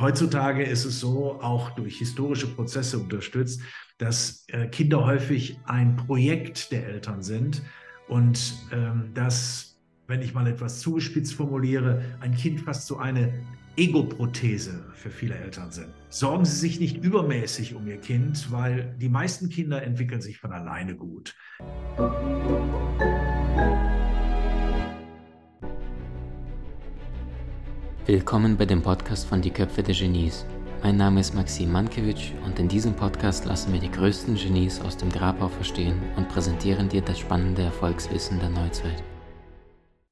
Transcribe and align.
Heutzutage 0.00 0.62
ist 0.64 0.84
es 0.84 1.00
so, 1.00 1.40
auch 1.40 1.70
durch 1.70 1.98
historische 1.98 2.48
Prozesse 2.48 2.98
unterstützt, 2.98 3.60
dass 3.98 4.44
äh, 4.48 4.66
Kinder 4.66 5.04
häufig 5.06 5.58
ein 5.64 5.96
Projekt 5.96 6.70
der 6.72 6.86
Eltern 6.86 7.22
sind 7.22 7.62
und 8.08 8.54
ähm, 8.72 9.10
dass, 9.14 9.78
wenn 10.06 10.22
ich 10.22 10.34
mal 10.34 10.46
etwas 10.46 10.80
zugespitzt 10.80 11.34
formuliere, 11.34 12.02
ein 12.20 12.34
Kind 12.34 12.60
fast 12.60 12.86
so 12.86 12.98
eine 12.98 13.32
Ego-Prothese 13.76 14.84
für 14.94 15.10
viele 15.10 15.34
Eltern 15.34 15.70
sind. 15.70 15.88
Sorgen 16.08 16.44
Sie 16.44 16.56
sich 16.56 16.80
nicht 16.80 17.02
übermäßig 17.04 17.74
um 17.74 17.86
Ihr 17.86 17.98
Kind, 17.98 18.50
weil 18.50 18.94
die 18.98 19.08
meisten 19.08 19.50
Kinder 19.50 19.82
entwickeln 19.82 20.22
sich 20.22 20.38
von 20.38 20.52
alleine 20.52 20.96
gut. 20.96 21.34
Willkommen 28.06 28.56
bei 28.56 28.66
dem 28.66 28.82
Podcast 28.82 29.26
von 29.26 29.42
Die 29.42 29.50
Köpfe 29.50 29.82
der 29.82 29.92
Genies. 29.92 30.46
Mein 30.80 30.96
Name 30.96 31.18
ist 31.18 31.34
Maxim 31.34 31.72
Mankewitsch 31.72 32.30
und 32.44 32.56
in 32.60 32.68
diesem 32.68 32.94
Podcast 32.94 33.46
lassen 33.46 33.72
wir 33.72 33.80
die 33.80 33.90
größten 33.90 34.36
Genies 34.36 34.80
aus 34.80 34.96
dem 34.96 35.10
Grabau 35.10 35.48
verstehen 35.48 36.00
und 36.16 36.28
präsentieren 36.28 36.88
dir 36.88 37.00
das 37.00 37.18
spannende 37.18 37.62
Erfolgswissen 37.62 38.38
der 38.38 38.50
Neuzeit. 38.50 39.02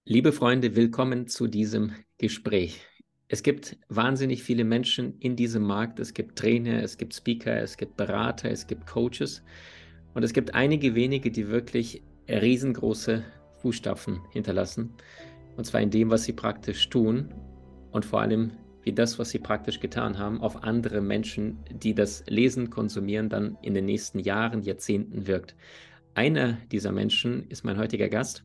Liebe 0.06 0.32
Freunde, 0.32 0.74
willkommen 0.74 1.28
zu 1.28 1.46
diesem 1.46 1.92
Gespräch. 2.18 2.80
Es 3.28 3.44
gibt 3.44 3.76
wahnsinnig 3.88 4.42
viele 4.42 4.64
Menschen 4.64 5.16
in 5.20 5.36
diesem 5.36 5.62
Markt. 5.62 6.00
Es 6.00 6.14
gibt 6.14 6.36
Trainer, 6.36 6.82
es 6.82 6.98
gibt 6.98 7.14
Speaker, 7.14 7.62
es 7.62 7.76
gibt 7.76 7.96
Berater, 7.96 8.50
es 8.50 8.66
gibt 8.66 8.88
Coaches. 8.88 9.40
Und 10.14 10.24
es 10.24 10.32
gibt 10.32 10.52
einige 10.52 10.96
wenige, 10.96 11.30
die 11.30 11.46
wirklich 11.46 12.02
riesengroße 12.28 13.22
Fußstapfen 13.62 14.18
hinterlassen. 14.32 14.94
Und 15.56 15.64
zwar 15.64 15.80
in 15.80 15.90
dem, 15.90 16.10
was 16.10 16.24
sie 16.24 16.32
praktisch 16.32 16.88
tun 16.88 17.32
und 17.94 18.04
vor 18.04 18.20
allem, 18.20 18.50
wie 18.82 18.92
das, 18.92 19.20
was 19.20 19.30
sie 19.30 19.38
praktisch 19.38 19.78
getan 19.78 20.18
haben, 20.18 20.40
auf 20.40 20.64
andere 20.64 21.00
Menschen, 21.00 21.60
die 21.70 21.94
das 21.94 22.24
Lesen, 22.26 22.68
konsumieren, 22.68 23.28
dann 23.28 23.56
in 23.62 23.72
den 23.72 23.84
nächsten 23.84 24.18
Jahren, 24.18 24.62
Jahrzehnten 24.62 25.28
wirkt. 25.28 25.54
Einer 26.14 26.58
dieser 26.72 26.90
Menschen 26.90 27.48
ist 27.50 27.64
mein 27.64 27.78
heutiger 27.78 28.08
Gast. 28.08 28.42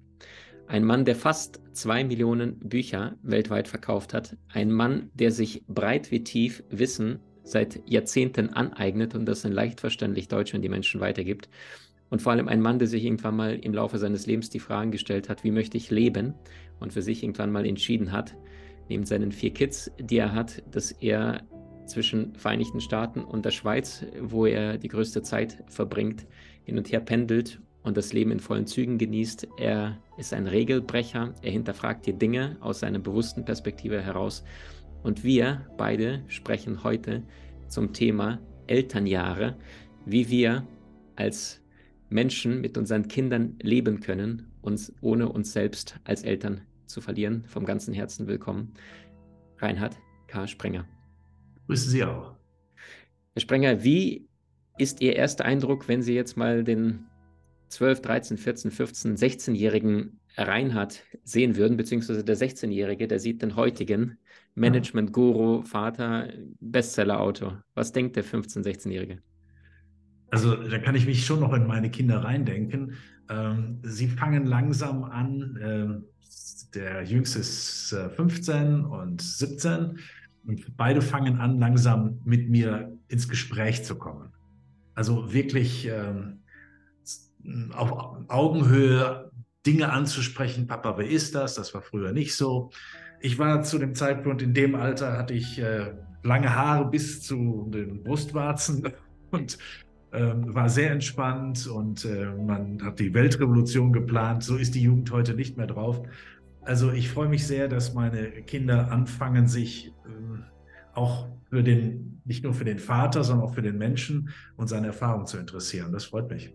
Ein 0.67 0.83
Mann, 0.83 1.03
der 1.03 1.15
fast 1.15 1.61
zwei 1.73 2.03
Millionen 2.03 2.59
Bücher 2.59 3.15
weltweit 3.23 3.67
verkauft 3.67 4.13
hat. 4.13 4.37
Ein 4.53 4.71
Mann, 4.71 5.09
der 5.15 5.31
sich 5.31 5.63
breit 5.67 6.11
wie 6.11 6.23
tief 6.23 6.63
Wissen 6.69 7.19
seit 7.41 7.81
Jahrzehnten 7.89 8.51
aneignet 8.51 9.15
und 9.15 9.25
das 9.25 9.45
in 9.45 9.51
leicht 9.51 9.79
verständlich 9.79 10.27
Deutsch 10.27 10.53
an 10.53 10.61
die 10.61 10.69
Menschen 10.69 11.01
weitergibt. 11.01 11.49
Und 12.11 12.21
vor 12.21 12.33
allem 12.33 12.47
ein 12.47 12.61
Mann, 12.61 12.77
der 12.77 12.87
sich 12.87 13.03
irgendwann 13.03 13.35
mal 13.35 13.55
im 13.55 13.73
Laufe 13.73 13.97
seines 13.97 14.27
Lebens 14.27 14.51
die 14.51 14.59
Fragen 14.59 14.91
gestellt 14.91 15.27
hat, 15.27 15.43
wie 15.43 15.51
möchte 15.51 15.75
ich 15.75 15.89
leben? 15.89 16.35
Und 16.79 16.93
für 16.93 17.01
sich 17.01 17.23
irgendwann 17.23 17.51
mal 17.51 17.65
entschieden 17.65 18.11
hat, 18.11 18.35
neben 18.89 19.05
seinen 19.05 19.31
vier 19.31 19.53
Kids, 19.53 19.91
die 19.99 20.17
er 20.17 20.33
hat, 20.33 20.63
dass 20.71 20.91
er 20.91 21.43
zwischen 21.85 22.35
Vereinigten 22.35 22.81
Staaten 22.81 23.23
und 23.23 23.45
der 23.45 23.51
Schweiz, 23.51 24.05
wo 24.21 24.45
er 24.45 24.77
die 24.77 24.87
größte 24.87 25.21
Zeit 25.21 25.63
verbringt, 25.67 26.25
hin 26.63 26.77
und 26.77 26.91
her 26.91 26.99
pendelt 26.99 27.59
und 27.83 27.97
das 27.97 28.13
Leben 28.13 28.31
in 28.31 28.39
vollen 28.39 28.67
Zügen 28.67 28.97
genießt. 28.97 29.47
Er 29.57 29.97
ist 30.17 30.33
ein 30.33 30.47
Regelbrecher, 30.47 31.33
er 31.41 31.51
hinterfragt 31.51 32.05
die 32.05 32.13
Dinge 32.13 32.57
aus 32.59 32.81
seiner 32.81 32.99
bewussten 32.99 33.45
Perspektive 33.45 34.01
heraus. 34.01 34.43
Und 35.01 35.23
wir 35.23 35.65
beide 35.77 36.23
sprechen 36.27 36.83
heute 36.83 37.23
zum 37.67 37.93
Thema 37.93 38.39
Elternjahre, 38.67 39.55
wie 40.05 40.29
wir 40.29 40.67
als 41.15 41.61
Menschen 42.09 42.61
mit 42.61 42.77
unseren 42.77 43.07
Kindern 43.07 43.55
leben 43.61 43.99
können, 43.99 44.51
uns 44.61 44.93
ohne 45.01 45.29
uns 45.29 45.53
selbst 45.53 45.99
als 46.03 46.23
Eltern 46.23 46.61
zu 46.89 47.01
verlieren. 47.01 47.45
Vom 47.45 47.65
ganzen 47.65 47.93
Herzen 47.93 48.27
willkommen. 48.27 48.73
Reinhard 49.59 49.97
K. 50.27 50.47
Sprenger. 50.47 50.85
Grüßen 51.67 51.91
Sie 51.91 52.03
auch. 52.03 52.35
Herr 53.33 53.41
Sprenger, 53.41 53.83
wie 53.83 54.27
ist 54.77 55.01
Ihr 55.01 55.15
erster 55.15 55.45
Eindruck, 55.45 55.87
wenn 55.87 56.01
Sie 56.01 56.15
jetzt 56.15 56.37
mal 56.37 56.63
den 56.63 57.05
12, 57.69 58.01
13, 58.01 58.37
14, 58.37 58.71
15, 58.71 59.15
16-jährigen 59.17 60.19
Reinhard 60.35 61.03
sehen 61.23 61.55
würden, 61.55 61.77
beziehungsweise 61.77 62.23
der 62.23 62.37
16-jährige, 62.37 63.07
der 63.07 63.19
sieht 63.19 63.41
den 63.41 63.55
heutigen 63.55 64.17
Management-Guru, 64.55 65.63
Vater, 65.63 66.29
Bestseller-Autor. 66.59 67.63
Was 67.75 67.91
denkt 67.91 68.15
der 68.15 68.25
15-, 68.25 68.63
16-jährige? 68.63 69.21
Also 70.31 70.55
da 70.55 70.77
kann 70.79 70.95
ich 70.95 71.05
mich 71.05 71.25
schon 71.25 71.39
noch 71.39 71.53
in 71.53 71.67
meine 71.67 71.89
Kinder 71.89 72.23
reindenken. 72.23 72.93
Ähm, 73.29 73.79
sie 73.83 74.07
fangen 74.07 74.45
langsam 74.45 75.03
an, 75.03 75.59
ähm, 75.61 76.03
der 76.73 77.03
jüngste 77.03 77.39
ist 77.39 77.95
15 78.15 78.55
äh, 78.55 78.85
und 78.85 79.21
17 79.21 79.99
und 80.45 80.77
beide 80.77 81.01
fangen 81.01 81.39
an, 81.39 81.59
langsam 81.59 82.19
mit 82.23 82.49
mir 82.49 82.97
ins 83.07 83.27
Gespräch 83.27 83.83
zu 83.83 83.95
kommen. 83.95 84.31
Also 84.93 85.33
wirklich 85.33 85.87
ähm, 85.87 86.39
auf 87.73 87.91
Augenhöhe 88.27 89.31
Dinge 89.65 89.91
anzusprechen. 89.91 90.67
Papa, 90.67 90.97
wer 90.97 91.09
ist 91.09 91.35
das? 91.35 91.55
Das 91.55 91.73
war 91.73 91.81
früher 91.81 92.11
nicht 92.11 92.35
so. 92.35 92.71
Ich 93.21 93.37
war 93.37 93.63
zu 93.63 93.77
dem 93.77 93.95
Zeitpunkt 93.95 94.41
in 94.41 94.53
dem 94.53 94.75
Alter, 94.75 95.17
hatte 95.17 95.33
ich 95.33 95.59
äh, 95.59 95.93
lange 96.23 96.55
Haare 96.55 96.89
bis 96.89 97.21
zu 97.21 97.69
den 97.73 98.03
Brustwarzen 98.03 98.87
und 99.31 99.57
äh, 100.11 100.31
war 100.33 100.69
sehr 100.69 100.91
entspannt 100.91 101.67
und 101.67 102.05
äh, 102.05 102.25
man 102.25 102.81
hat 102.83 102.99
die 102.99 103.13
Weltrevolution 103.13 103.93
geplant. 103.93 104.43
So 104.43 104.55
ist 104.55 104.73
die 104.75 104.81
Jugend 104.81 105.11
heute 105.11 105.33
nicht 105.33 105.57
mehr 105.57 105.67
drauf. 105.67 106.01
Also 106.69 106.91
ich 106.91 107.09
freue 107.09 107.27
mich 107.27 107.47
sehr, 107.47 107.67
dass 107.67 107.95
meine 107.95 108.29
Kinder 108.43 108.91
anfangen, 108.91 109.47
sich 109.47 109.87
äh, 110.05 110.93
auch 110.93 111.27
für 111.49 111.63
den, 111.63 112.21
nicht 112.25 112.43
nur 112.43 112.53
für 112.53 112.63
den 112.63 112.77
Vater, 112.77 113.23
sondern 113.23 113.47
auch 113.47 113.55
für 113.55 113.63
den 113.63 113.79
Menschen 113.79 114.29
und 114.55 114.67
seine 114.67 114.85
Erfahrungen 114.85 115.25
zu 115.25 115.39
interessieren. 115.39 115.91
Das 115.91 116.05
freut 116.05 116.29
mich. 116.29 116.53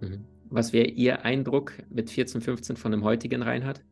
Mhm. 0.00 0.24
Was 0.48 0.72
wäre 0.72 0.86
Ihr 0.86 1.24
Eindruck 1.24 1.72
mit 1.90 2.08
14, 2.08 2.40
15 2.40 2.76
von 2.76 2.92
dem 2.92 3.02
heutigen 3.02 3.42
Reinhard? 3.42 3.82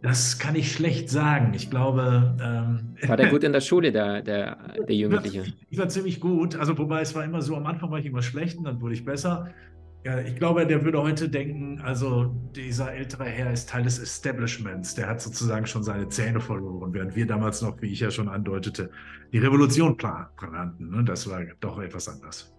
Das 0.00 0.38
kann 0.38 0.56
ich 0.56 0.72
schlecht 0.72 1.10
sagen. 1.10 1.52
Ich 1.52 1.68
glaube. 1.68 2.34
Ähm, 2.42 2.96
war 3.06 3.18
der 3.18 3.28
gut 3.28 3.44
in 3.44 3.52
der 3.52 3.60
Schule, 3.60 3.92
der, 3.92 4.22
der, 4.22 4.56
der 4.88 4.96
Jugendliche? 4.96 5.42
Ich 5.42 5.48
war, 5.48 5.66
ich 5.68 5.78
war 5.78 5.88
ziemlich 5.90 6.18
gut. 6.18 6.56
Also, 6.56 6.78
wobei 6.78 7.02
es 7.02 7.14
war 7.14 7.24
immer 7.24 7.42
so, 7.42 7.56
am 7.56 7.66
Anfang 7.66 7.90
war 7.90 7.98
ich 7.98 8.06
immer 8.06 8.22
schlecht 8.22 8.56
und 8.56 8.64
dann 8.64 8.80
wurde 8.80 8.94
ich 8.94 9.04
besser. 9.04 9.52
Ja, 10.04 10.20
ich 10.20 10.36
glaube, 10.36 10.66
der 10.66 10.84
würde 10.84 11.00
heute 11.00 11.30
denken, 11.30 11.80
also 11.80 12.26
dieser 12.54 12.92
ältere 12.92 13.24
Herr 13.24 13.50
ist 13.50 13.70
Teil 13.70 13.84
des 13.84 13.98
Establishments. 13.98 14.94
Der 14.94 15.08
hat 15.08 15.22
sozusagen 15.22 15.66
schon 15.66 15.82
seine 15.82 16.10
Zähne 16.10 16.40
verloren, 16.40 16.92
während 16.92 17.16
wir 17.16 17.26
damals 17.26 17.62
noch, 17.62 17.80
wie 17.80 17.90
ich 17.90 18.00
ja 18.00 18.10
schon 18.10 18.28
andeutete, 18.28 18.90
die 19.32 19.38
Revolution 19.38 19.96
planten. 19.96 20.90
Ne? 20.90 21.04
Das 21.04 21.28
war 21.30 21.42
doch 21.60 21.78
etwas 21.80 22.06
anders. 22.06 22.54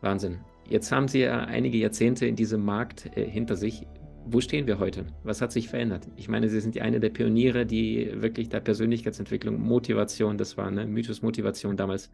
Wahnsinn. 0.00 0.40
Jetzt 0.68 0.90
haben 0.90 1.06
Sie 1.06 1.20
ja 1.20 1.44
einige 1.44 1.78
Jahrzehnte 1.78 2.26
in 2.26 2.34
diesem 2.34 2.64
Markt 2.64 3.16
äh, 3.16 3.30
hinter 3.30 3.54
sich. 3.54 3.86
Wo 4.24 4.40
stehen 4.40 4.66
wir 4.66 4.78
heute? 4.78 5.06
Was 5.24 5.42
hat 5.42 5.52
sich 5.52 5.68
verändert? 5.68 6.08
Ich 6.16 6.28
meine, 6.28 6.48
Sie 6.48 6.60
sind 6.60 6.78
eine 6.80 7.00
der 7.00 7.10
Pioniere, 7.10 7.66
die 7.66 8.10
wirklich 8.14 8.48
der 8.48 8.60
Persönlichkeitsentwicklung, 8.60 9.60
Motivation, 9.60 10.38
das 10.38 10.56
war 10.56 10.68
eine 10.68 10.86
Mythos 10.86 11.22
Motivation 11.22 11.76
damals, 11.76 12.10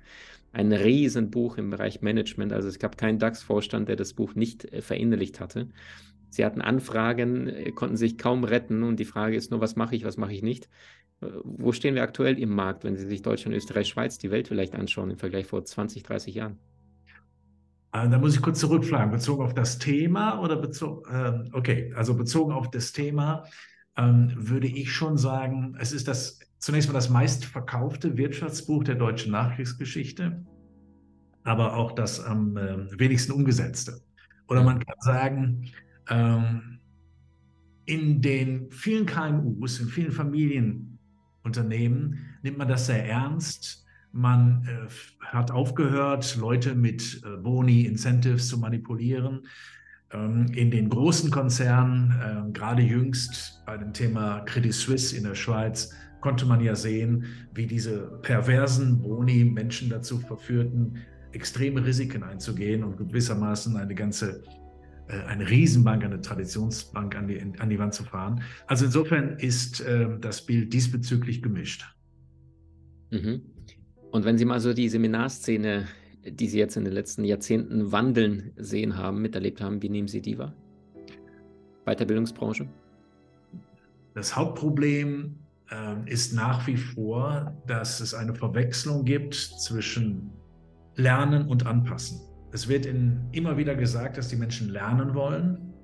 ein 0.53 0.73
Riesenbuch 0.73 1.59
im 1.59 1.71
Bereich 1.71 2.01
Management. 2.01 2.53
Also 2.53 2.69
es 2.69 2.79
gab 2.79 2.97
keinen 2.97 3.19
DAX-Vorstand, 3.19 3.89
der 3.89 3.97
das 3.97 4.15
Buch 4.15 4.35
nicht 4.35 4.65
äh, 4.73 4.81
verinnerlicht 4.81 5.39
hatte. 5.39 5.69
Sie 6.31 6.45
hatten 6.45 6.63
Anfragen, 6.63 7.47
äh, 7.49 7.73
konnten 7.73 7.97
sich 7.97 8.17
kaum 8.17 8.45
retten 8.45 8.83
und 8.83 8.99
die 8.99 9.05
Frage 9.05 9.37
ist 9.37 9.51
nur, 9.51 9.61
was 9.61 9.77
mache 9.77 9.95
ich, 9.95 10.05
was 10.05 10.17
mache 10.17 10.33
ich 10.33 10.43
nicht? 10.43 10.69
Äh, 11.21 11.27
wo 11.45 11.73
stehen 11.73 11.95
wir 11.95 12.03
aktuell 12.03 12.39
im 12.39 12.51
Markt, 12.51 12.85
wenn 12.85 12.97
Sie 12.97 13.07
sich 13.07 13.23
Deutschland, 13.23 13.57
Österreich, 13.57 13.89
Schweiz, 13.89 14.19
die 14.19 14.31
Welt 14.31 14.49
vielleicht 14.49 14.75
anschauen 14.75 15.11
im 15.11 15.19
Vergleich 15.19 15.47
vor 15.47 15.65
20, 15.65 16.03
30 16.05 16.35
Jahren? 16.35 16.59
Da 17.91 18.19
muss 18.19 18.35
ich 18.35 18.43
kurz 18.43 18.61
zurückfragen, 18.61 19.11
bezogen 19.11 19.43
auf 19.43 19.55
das 19.55 19.79
Thema 19.79 20.41
oder 20.41 20.57
bezogen, 20.57 21.11
äh, 21.11 21.49
okay, 21.53 21.93
also 21.97 22.15
bezogen 22.15 22.53
auf 22.53 22.71
das 22.71 22.93
Thema 22.93 23.45
ähm, 23.97 24.31
würde 24.37 24.69
ich 24.69 24.93
schon 24.93 25.17
sagen, 25.17 25.75
es 25.79 25.93
ist 25.93 26.07
das 26.07 26.39
zunächst 26.59 26.89
mal 26.89 26.95
das 26.95 27.09
meistverkaufte 27.09 28.17
Wirtschaftsbuch 28.17 28.85
der 28.85 28.95
deutschen 28.95 29.33
Nachkriegsgeschichte, 29.33 30.45
aber 31.45 31.77
auch 31.77 31.93
das 31.93 32.21
am 32.21 32.57
äh, 32.57 32.99
wenigsten 32.99 33.33
umgesetzte. 33.33 34.01
Oder 34.49 34.63
man 34.63 34.79
kann 34.79 34.97
sagen, 35.01 35.71
ähm, 36.09 36.81
in 37.87 38.21
den 38.21 38.71
vielen 38.71 39.07
KMUs, 39.07 39.81
in 39.81 39.89
vielen 39.89 40.13
Familienunternehmen 40.13 42.19
nimmt 42.43 42.59
man 42.59 42.69
das 42.69 42.87
sehr 42.87 43.07
ernst. 43.07 43.87
Man 44.19 44.67
äh, 44.67 45.25
hat 45.25 45.53
aufgehört, 45.53 46.37
Leute 46.37 46.75
mit 46.75 47.23
äh, 47.25 47.37
Boni, 47.37 47.83
Incentives 47.83 48.49
zu 48.49 48.59
manipulieren. 48.59 49.47
Ähm, 50.11 50.47
in 50.55 50.73
den 50.73 50.89
großen 50.89 51.31
Konzernen, 51.31 52.11
äh, 52.21 52.53
gerade 52.53 52.83
jüngst 52.83 53.63
bei 53.65 53.77
dem 53.77 53.93
Thema 53.93 54.41
Credit 54.41 54.75
Suisse 54.75 55.17
in 55.17 55.23
der 55.23 55.37
Schweiz, 55.37 55.95
konnte 56.21 56.47
man 56.47 56.61
ja 56.61 56.75
sehen, 56.75 57.27
wie 57.55 57.69
diese 57.69 58.19
perversen 58.23 59.01
Boni 59.01 59.45
Menschen 59.45 59.89
dazu 59.89 60.19
verführten, 60.19 60.99
extreme 61.31 61.87
Risiken 61.87 62.25
einzugehen 62.25 62.83
und 62.83 62.97
gewissermaßen 62.97 63.77
eine 63.77 63.95
ganze, 63.95 64.43
äh, 65.07 65.21
eine 65.29 65.49
Riesenbank, 65.49 66.05
eine 66.05 66.21
Traditionsbank 66.21 67.15
an 67.15 67.29
die, 67.29 67.41
an 67.41 67.71
die 67.71 67.79
Wand 67.79 67.95
zu 67.95 68.03
fahren. 68.03 68.43
Also 68.67 68.87
insofern 68.87 69.39
ist 69.39 69.81
äh, 69.83 70.09
das 70.21 70.45
Bild 70.45 70.73
diesbezüglich 70.73 71.41
gemischt. 71.41 71.85
Mhm. 73.13 73.43
Und 74.11 74.25
wenn 74.25 74.39
Sie 74.39 74.45
mal 74.45 74.61
so 74.61 74.73
die 74.73 74.89
Seminarszene, 74.89 75.87
die 76.25 76.49
Sie 76.49 76.59
jetzt 76.59 76.77
in 76.77 76.85
den 76.85 76.95
letzten 76.95 77.25
Jahrzehnten 77.25 77.93
wandeln 77.93 78.53
sehen 78.57 78.97
haben, 78.97 79.21
miterlebt 79.21 79.61
haben, 79.61 79.83
wie 79.83 79.89
nehmen 79.89 80.09
Sie 80.09 80.21
die 80.21 80.39
wahr? 80.39 80.55
Weiterbildungsbranche? 81.85 82.69
Das 84.15 84.35
Hauptproblem 84.35 85.37
äh, 85.71 86.11
ist 86.11 86.35
nach 86.35 86.67
wie 86.67 86.77
vor, 86.77 87.55
dass 87.67 88.01
es 88.01 88.15
eine 88.15 88.35
Verwechslung 88.35 89.05
gibt 89.05 89.35
zwischen 89.35 90.31
Lernen 90.97 91.47
und 91.47 91.67
Anpassen. 91.67 92.21
Es 92.53 92.69
wird 92.69 92.87
in, 92.87 93.21
immer 93.33 93.57
wieder 93.57 93.75
gesagt, 93.75 94.17
dass 94.17 94.29
die 94.29 94.37
Menschen 94.37 94.71
lernen 94.71 95.15
wollen 95.15 95.75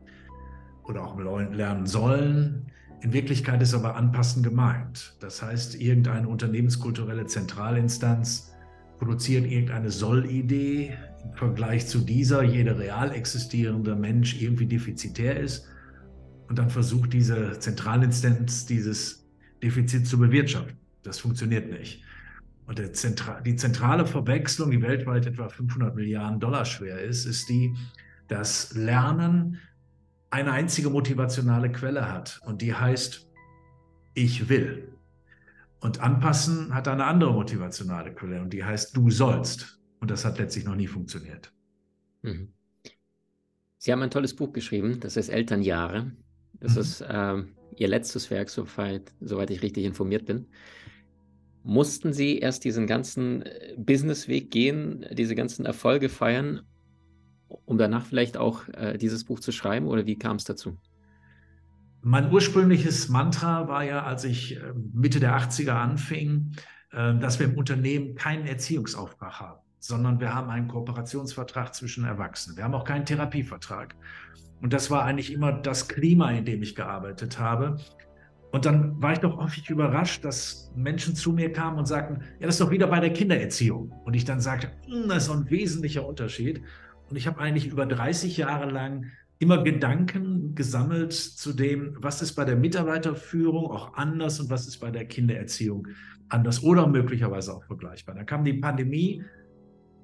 oder 0.84 1.04
auch 1.04 1.18
lernen 1.18 1.86
sollen. 1.86 2.63
In 3.04 3.12
Wirklichkeit 3.12 3.60
ist 3.60 3.74
aber 3.74 3.96
Anpassen 3.96 4.42
gemeint. 4.42 5.14
Das 5.20 5.42
heißt, 5.42 5.78
irgendeine 5.78 6.26
unternehmenskulturelle 6.26 7.26
Zentralinstanz 7.26 8.54
produziert 8.96 9.44
irgendeine 9.44 9.90
Sollidee 9.90 10.96
im 11.22 11.34
Vergleich 11.34 11.86
zu 11.86 11.98
dieser 11.98 12.42
jeder 12.42 12.78
real 12.78 13.12
existierende 13.12 13.94
Mensch 13.94 14.40
irgendwie 14.40 14.64
defizitär 14.64 15.38
ist 15.38 15.68
und 16.48 16.58
dann 16.58 16.70
versucht 16.70 17.12
diese 17.12 17.58
Zentralinstanz 17.58 18.64
dieses 18.64 19.28
Defizit 19.62 20.06
zu 20.06 20.18
bewirtschaften. 20.18 20.78
Das 21.02 21.18
funktioniert 21.18 21.70
nicht. 21.70 22.02
Und 22.66 22.96
Zentra 22.96 23.42
die 23.42 23.56
zentrale 23.56 24.06
Verwechslung, 24.06 24.70
die 24.70 24.80
weltweit 24.80 25.26
etwa 25.26 25.50
500 25.50 25.94
Milliarden 25.94 26.40
Dollar 26.40 26.64
schwer 26.64 27.02
ist, 27.02 27.26
ist 27.26 27.50
die, 27.50 27.76
dass 28.28 28.74
Lernen 28.74 29.58
eine 30.34 30.50
einzige 30.50 30.90
motivationale 30.90 31.70
Quelle 31.70 32.10
hat 32.12 32.40
und 32.44 32.60
die 32.60 32.74
heißt, 32.74 33.30
ich 34.14 34.48
will. 34.48 34.88
Und 35.80 36.00
anpassen 36.00 36.74
hat 36.74 36.88
eine 36.88 37.04
andere 37.04 37.32
motivationale 37.32 38.12
Quelle 38.12 38.42
und 38.42 38.52
die 38.52 38.64
heißt, 38.64 38.96
du 38.96 39.10
sollst. 39.10 39.78
Und 40.00 40.10
das 40.10 40.24
hat 40.24 40.38
letztlich 40.38 40.64
noch 40.64 40.74
nie 40.74 40.88
funktioniert. 40.88 41.52
Mhm. 42.22 42.48
Sie 43.78 43.92
haben 43.92 44.02
ein 44.02 44.10
tolles 44.10 44.34
Buch 44.34 44.52
geschrieben, 44.52 44.98
das 44.98 45.16
heißt 45.16 45.30
Elternjahre. 45.30 46.10
Das 46.54 46.74
mhm. 46.74 46.80
ist 46.80 47.00
äh, 47.02 47.42
Ihr 47.76 47.88
letztes 47.88 48.28
Werk, 48.30 48.50
soweit, 48.50 49.12
soweit 49.20 49.50
ich 49.50 49.62
richtig 49.62 49.84
informiert 49.84 50.26
bin. 50.26 50.46
Mussten 51.62 52.12
Sie 52.12 52.38
erst 52.38 52.64
diesen 52.64 52.88
ganzen 52.88 53.42
äh, 53.42 53.74
Businessweg 53.76 54.50
gehen, 54.50 55.06
diese 55.12 55.36
ganzen 55.36 55.64
Erfolge 55.64 56.08
feiern, 56.08 56.62
um 57.64 57.78
danach 57.78 58.04
vielleicht 58.04 58.36
auch 58.36 58.68
äh, 58.68 58.98
dieses 58.98 59.24
Buch 59.24 59.40
zu 59.40 59.52
schreiben 59.52 59.86
oder 59.86 60.06
wie 60.06 60.16
kam 60.16 60.36
es 60.36 60.44
dazu? 60.44 60.76
Mein 62.02 62.30
ursprüngliches 62.30 63.08
Mantra 63.08 63.66
war 63.66 63.82
ja, 63.82 64.02
als 64.04 64.24
ich 64.24 64.56
äh, 64.56 64.60
Mitte 64.92 65.20
der 65.20 65.38
80er 65.38 65.72
anfing, 65.72 66.52
äh, 66.92 67.14
dass 67.18 67.38
wir 67.38 67.46
im 67.46 67.56
Unternehmen 67.56 68.14
keinen 68.14 68.46
Erziehungsauftrag 68.46 69.40
haben, 69.40 69.60
sondern 69.78 70.20
wir 70.20 70.34
haben 70.34 70.50
einen 70.50 70.68
Kooperationsvertrag 70.68 71.74
zwischen 71.74 72.04
Erwachsenen. 72.04 72.56
Wir 72.56 72.64
haben 72.64 72.74
auch 72.74 72.84
keinen 72.84 73.06
Therapievertrag. 73.06 73.94
Und 74.60 74.72
das 74.72 74.90
war 74.90 75.04
eigentlich 75.04 75.32
immer 75.32 75.52
das 75.52 75.88
Klima, 75.88 76.30
in 76.30 76.44
dem 76.44 76.62
ich 76.62 76.74
gearbeitet 76.74 77.38
habe. 77.38 77.78
Und 78.54 78.66
dann 78.66 79.02
war 79.02 79.12
ich 79.12 79.18
doch 79.18 79.36
häufig 79.36 79.68
überrascht, 79.68 80.24
dass 80.24 80.70
Menschen 80.76 81.16
zu 81.16 81.32
mir 81.32 81.52
kamen 81.52 81.78
und 81.78 81.86
sagten, 81.86 82.20
ja, 82.38 82.46
das 82.46 82.54
ist 82.54 82.60
doch 82.60 82.70
wieder 82.70 82.86
bei 82.86 83.00
der 83.00 83.12
Kindererziehung. 83.12 83.92
Und 84.04 84.14
ich 84.14 84.24
dann 84.24 84.40
sagte, 84.40 84.70
hm, 84.86 85.08
das 85.08 85.24
ist 85.24 85.30
ein 85.30 85.50
wesentlicher 85.50 86.06
Unterschied. 86.06 86.62
Und 87.10 87.16
ich 87.16 87.26
habe 87.26 87.38
eigentlich 87.40 87.66
über 87.66 87.86
30 87.86 88.36
Jahre 88.36 88.70
lang 88.70 89.06
immer 89.38 89.62
Gedanken 89.62 90.54
gesammelt 90.54 91.12
zu 91.12 91.52
dem, 91.52 91.96
was 92.00 92.22
ist 92.22 92.34
bei 92.34 92.44
der 92.44 92.56
Mitarbeiterführung 92.56 93.70
auch 93.70 93.94
anders 93.94 94.40
und 94.40 94.48
was 94.48 94.66
ist 94.66 94.78
bei 94.78 94.90
der 94.90 95.04
Kindererziehung 95.04 95.88
anders 96.28 96.62
oder 96.62 96.86
möglicherweise 96.86 97.54
auch 97.54 97.64
vergleichbar. 97.64 98.14
Da 98.14 98.24
kam 98.24 98.44
die 98.44 98.54
Pandemie, 98.54 99.22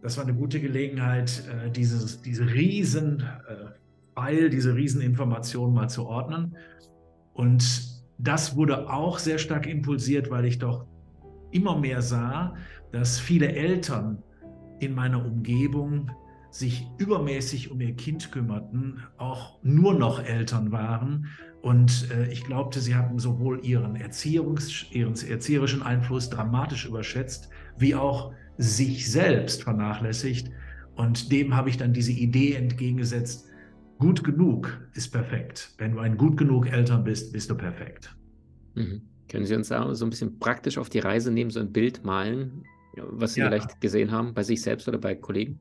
das 0.03 0.17
war 0.17 0.25
eine 0.25 0.35
gute 0.35 0.61
Gelegenheit, 0.61 1.43
äh, 1.49 1.71
dieses, 1.71 2.21
diese 2.23 2.53
riesen 2.53 3.23
Pfeil, 4.15 4.51
diese 4.51 4.75
Rieseninformationen 4.75 5.75
mal 5.75 5.89
zu 5.89 6.07
ordnen. 6.07 6.57
Und 7.33 7.89
das 8.19 8.57
wurde 8.57 8.91
auch 8.91 9.19
sehr 9.19 9.39
stark 9.39 9.67
impulsiert, 9.67 10.31
weil 10.31 10.45
ich 10.45 10.59
doch 10.59 10.87
immer 11.51 11.79
mehr 11.79 12.03
sah, 12.03 12.55
dass 12.93 13.19
viele 13.19 13.53
Eltern 13.53 14.23
in 14.79 14.95
meiner 14.95 15.25
Umgebung 15.25 16.11
sich 16.51 16.87
übermäßig 16.99 17.71
um 17.71 17.81
ihr 17.81 17.95
Kind 17.95 18.33
kümmerten, 18.33 19.03
auch 19.19 19.59
nur 19.63 19.95
noch 19.95 20.23
Eltern 20.23 20.73
waren. 20.73 21.29
Und 21.63 22.11
äh, 22.11 22.31
ich 22.31 22.45
glaubte, 22.45 22.81
sie 22.81 22.95
hatten 22.95 23.19
sowohl 23.19 23.65
ihren, 23.65 23.97
Erziehungs-, 23.97 24.91
ihren 24.93 25.15
erzieherischen 25.15 25.83
Einfluss 25.83 26.31
dramatisch 26.31 26.87
überschätzt, 26.87 27.51
wie 27.79 27.95
auch 27.95 28.33
sich 28.57 29.11
selbst 29.11 29.63
vernachlässigt. 29.63 30.51
Und 30.97 31.31
dem 31.31 31.55
habe 31.55 31.71
ich 31.71 31.77
dann 31.77 31.93
diese 31.93 32.13
Idee 32.13 32.55
entgegengesetzt, 32.55 33.47
gut 33.99 34.25
genug 34.25 34.81
ist 34.95 35.11
perfekt. 35.11 35.75
Wenn 35.79 35.93
du 35.93 36.01
ein 36.01 36.17
gut 36.17 36.37
genug 36.37 36.67
Eltern 36.67 37.05
bist, 37.05 37.33
bist 37.33 37.51
du 37.51 37.55
perfekt. 37.55 38.15
Mhm. 38.75 39.03
Können 39.29 39.47
Sie 39.47 39.55
uns 39.55 39.69
da 39.69 39.95
so 39.95 40.05
ein 40.05 40.11
bisschen 40.11 40.41
praktisch 40.41 40.77
auf 40.77 40.89
die 40.89 40.99
Reise 40.99 41.31
nehmen, 41.31 41.51
so 41.51 41.61
ein 41.61 41.71
Bild 41.71 42.05
malen, 42.05 42.65
was 42.97 43.35
Sie 43.35 43.41
ja. 43.41 43.47
vielleicht 43.47 43.81
gesehen 43.81 44.11
haben, 44.11 44.35
bei 44.35 44.43
sich 44.43 44.61
selbst 44.61 44.89
oder 44.89 44.99
bei 44.99 45.15
Kollegen? 45.15 45.61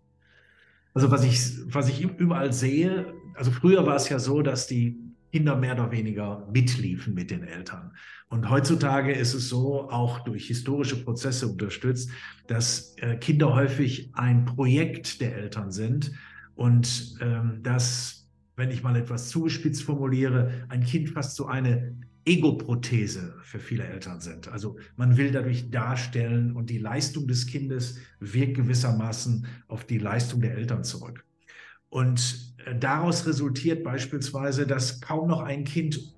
Also 0.94 1.12
was 1.12 1.24
ich, 1.24 1.40
was 1.74 1.90
ich 1.90 2.02
überall 2.02 2.52
sehe, 2.54 3.14
also 3.36 3.52
früher 3.52 3.86
war 3.86 3.96
es 3.96 4.10
ja 4.10 4.20
so, 4.20 4.42
dass 4.42 4.68
die 4.68 4.98
Kinder 5.32 5.56
mehr 5.56 5.74
oder 5.74 5.92
weniger 5.92 6.48
mitliefen 6.52 7.14
mit 7.14 7.32
den 7.32 7.44
Eltern. 7.44 7.92
Und 8.30 8.50
heutzutage 8.50 9.12
ist 9.12 9.34
es 9.34 9.50
so, 9.50 9.90
auch 9.90 10.20
durch 10.20 10.48
historische 10.48 11.04
Prozesse 11.04 11.48
unterstützt, 11.48 12.10
dass 12.48 12.96
äh, 12.98 13.16
Kinder 13.18 13.54
häufig 13.54 14.12
ein 14.14 14.46
Projekt 14.46 15.22
der 15.22 15.36
Eltern 15.36 15.72
sind 15.72 16.12
und 16.56 17.16
ähm, 17.22 17.60
dass 17.64 18.19
wenn 18.60 18.72
ich 18.72 18.84
mal 18.84 18.96
etwas 18.96 19.30
zugespitzt 19.30 19.84
formuliere, 19.84 20.52
ein 20.68 20.84
Kind 20.84 21.10
fast 21.10 21.36
so 21.36 21.48
eine 21.48 21.96
Ego-Prothese 22.26 23.36
für 23.42 23.60
viele 23.60 23.86
Eltern 23.86 24.20
sind. 24.20 24.50
Also 24.50 24.78
man 24.98 25.18
will 25.18 25.32
dadurch 25.32 25.72
darstellen 25.72 26.56
und 26.56 26.70
die 26.70 26.78
Leistung 26.78 27.28
des 27.28 27.48
Kindes 27.48 27.98
wirkt 28.20 28.56
gewissermaßen 28.56 29.48
auf 29.68 29.86
die 29.86 29.98
Leistung 29.98 30.42
der 30.42 30.56
Eltern 30.56 30.84
zurück. 30.84 31.26
Und 31.90 32.54
äh, 32.66 32.78
daraus 32.78 33.26
resultiert 33.26 33.84
beispielsweise, 33.84 34.68
dass 34.68 35.02
kaum 35.02 35.30
noch 35.30 35.42
ein 35.42 35.64
Kind 35.64 36.14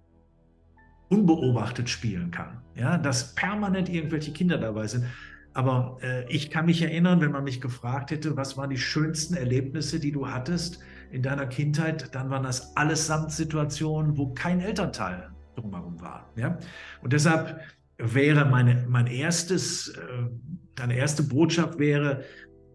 unbeobachtet 1.09 1.89
spielen 1.89 2.31
kann. 2.31 2.61
Ja, 2.75 2.97
dass 2.97 3.35
permanent 3.35 3.87
irgendwelche 3.87 4.33
Kinder 4.33 4.57
dabei 4.57 4.87
sind. 4.87 5.05
Aber 5.53 5.97
äh, 6.01 6.29
ich 6.29 6.49
kann 6.49 6.65
mich 6.65 6.81
erinnern, 6.81 7.21
wenn 7.21 7.31
man 7.31 7.43
mich 7.43 7.61
gefragt 7.61 8.11
hätte, 8.11 8.35
was 8.35 8.57
waren 8.57 8.69
die 8.69 8.77
schönsten 8.77 9.35
Erlebnisse, 9.35 9.99
die 9.99 10.11
du 10.11 10.27
hattest, 10.27 10.79
in 11.11 11.21
deiner 11.21 11.45
Kindheit, 11.45 12.13
dann 12.15 12.29
waren 12.29 12.43
das 12.43 12.75
allesamt 12.75 13.31
Situationen, 13.31 14.17
wo 14.17 14.33
kein 14.33 14.61
Elternteil 14.61 15.29
drumherum 15.55 15.99
war. 16.01 16.29
Ja? 16.35 16.57
Und 17.01 17.13
deshalb 17.13 17.59
wäre 17.97 18.45
meine, 18.45 18.85
mein 18.89 19.07
erstes, 19.07 19.89
äh, 19.89 20.81
eine 20.81 20.95
erste 20.95 21.23
Botschaft 21.23 21.79
wäre, 21.79 22.23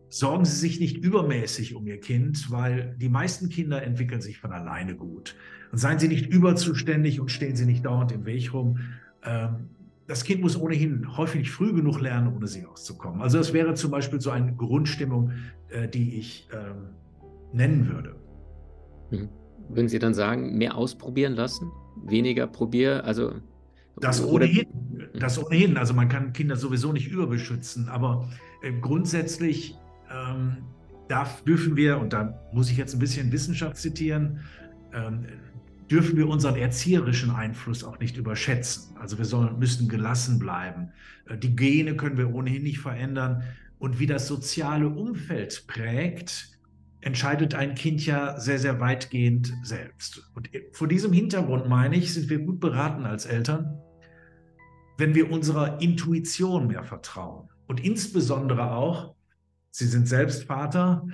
sorgen 0.09 0.45
Sie 0.45 0.57
sich 0.57 0.81
nicht 0.81 0.99
übermäßig 0.99 1.75
um 1.75 1.87
Ihr 1.87 2.00
Kind, 2.00 2.50
weil 2.50 2.95
die 2.99 3.09
meisten 3.09 3.49
Kinder 3.49 3.83
entwickeln 3.83 4.21
sich 4.21 4.38
von 4.38 4.52
alleine 4.52 4.95
gut. 4.95 5.35
Und 5.73 5.78
seien 5.78 5.99
Sie 5.99 6.09
nicht 6.09 6.26
überzuständig 6.26 7.21
und 7.21 7.31
stehen 7.31 7.57
Sie 7.57 7.66
nicht 7.66 7.85
dauernd 7.85 8.12
im 8.12 8.25
Weg 8.25 8.52
rum. 8.52 8.78
Ähm, 9.25 9.71
das 10.07 10.23
Kind 10.23 10.40
muss 10.40 10.57
ohnehin 10.57 11.16
häufig 11.16 11.50
früh 11.50 11.73
genug 11.73 12.00
lernen, 12.00 12.33
ohne 12.33 12.47
sich 12.47 12.64
auszukommen. 12.64 13.23
Also 13.23 13.38
das 13.38 13.52
wäre 13.52 13.75
zum 13.75 13.90
Beispiel 13.90 14.21
so 14.21 14.31
eine 14.31 14.55
Grundstimmung, 14.55 15.33
äh, 15.69 15.88
die 15.88 16.19
ich 16.19 16.49
ähm, 16.52 16.90
nennen 17.52 17.88
würde. 17.88 18.14
Mhm. 19.11 19.29
Würden 19.69 19.89
Sie 19.89 19.99
dann 19.99 20.15
sagen, 20.15 20.57
mehr 20.57 20.77
ausprobieren 20.77 21.35
lassen? 21.35 21.71
Weniger 22.05 22.47
probieren? 22.47 23.01
Also 23.01 23.33
das 23.99 24.23
ohnehin, 24.23 24.67
das 25.19 25.43
ohnehin. 25.43 25.77
Also 25.77 25.95
man 25.95 26.09
kann 26.09 26.33
Kinder 26.33 26.57
sowieso 26.57 26.93
nicht 26.93 27.09
überbeschützen, 27.09 27.89
aber 27.89 28.29
äh, 28.63 28.73
grundsätzlich 28.73 29.75
ähm, 30.13 30.59
darf, 31.09 31.43
dürfen 31.45 31.77
wir, 31.77 31.99
und 31.99 32.13
da 32.13 32.39
muss 32.53 32.71
ich 32.71 32.77
jetzt 32.77 32.95
ein 32.95 32.99
bisschen 32.99 33.33
Wissenschaft 33.33 33.77
zitieren, 33.77 34.41
ähm, 34.93 35.27
dürfen 35.91 36.17
wir 36.17 36.29
unseren 36.29 36.57
erzieherischen 36.57 37.31
Einfluss 37.31 37.85
auch 37.85 37.99
nicht 37.99 38.17
überschätzen. 38.17 38.97
Also 38.99 39.19
wir 39.19 39.25
sollen, 39.25 39.59
müssen 39.59 39.89
gelassen 39.89 40.39
bleiben. 40.39 40.91
Äh, 41.29 41.39
die 41.39 41.57
Gene 41.57 41.97
können 41.97 42.19
wir 42.19 42.35
ohnehin 42.35 42.63
nicht 42.63 42.81
verändern. 42.81 43.43
Und 43.79 43.99
wie 43.99 44.07
das 44.07 44.27
soziale 44.27 44.89
Umfeld 44.89 45.67
prägt, 45.67 46.56
entscheidet 47.00 47.55
ein 47.55 47.75
Kind 47.75 48.05
ja 48.05 48.38
sehr, 48.38 48.59
sehr 48.59 48.81
weitgehend 48.81 49.53
selbst. 49.62 50.31
Und 50.35 50.50
vor 50.73 50.88
diesem 50.88 51.12
Hintergrund, 51.12 51.69
meine 51.69 51.97
ich, 51.97 52.12
sind 52.12 52.29
wir 52.29 52.38
gut 52.38 52.61
beraten 52.61 53.05
als 53.05 53.26
Eltern, 53.26 53.79
wenn 54.99 55.15
wir 55.15 55.31
unserer 55.31 55.81
Intuition 55.81 56.69
mehr 56.69 56.83
vertrauen. 56.83 57.49
Und 57.67 57.85
insbesondere 57.85 58.73
auch, 58.73 59.15
Sie 59.71 59.87
sind 59.87 60.09
selbst 60.09 60.45
Vater, 60.45 61.07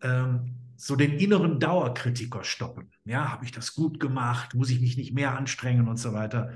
ähm, 0.00 0.54
so 0.76 0.96
den 0.96 1.18
inneren 1.18 1.60
Dauerkritiker 1.60 2.44
stoppen. 2.44 2.90
Ja, 3.04 3.32
habe 3.32 3.44
ich 3.44 3.52
das 3.52 3.74
gut 3.74 4.00
gemacht? 4.00 4.54
Muss 4.54 4.70
ich 4.70 4.80
mich 4.80 4.96
nicht 4.96 5.12
mehr 5.12 5.36
anstrengen 5.36 5.88
und 5.88 5.98
so 5.98 6.12
weiter? 6.12 6.52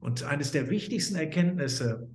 Und 0.00 0.24
eines 0.24 0.52
der 0.52 0.70
wichtigsten 0.70 1.16
Erkenntnisse 1.16 2.08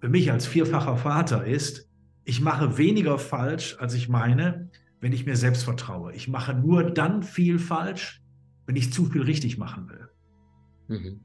für 0.00 0.08
mich 0.08 0.30
als 0.30 0.46
vierfacher 0.46 0.96
Vater 0.96 1.44
ist, 1.44 1.90
ich 2.24 2.40
mache 2.40 2.78
weniger 2.78 3.18
falsch, 3.18 3.76
als 3.78 3.94
ich 3.94 4.08
meine, 4.08 4.70
wenn 5.00 5.12
ich 5.12 5.26
mir 5.26 5.36
selbst 5.36 5.64
vertraue. 5.64 6.12
Ich 6.14 6.28
mache 6.28 6.54
nur 6.54 6.90
dann 6.90 7.22
viel 7.22 7.58
falsch, 7.58 8.22
wenn 8.66 8.76
ich 8.76 8.92
zu 8.92 9.06
viel 9.06 9.22
richtig 9.22 9.58
machen 9.58 9.88
will. 9.88 10.08
Mhm. 10.88 11.20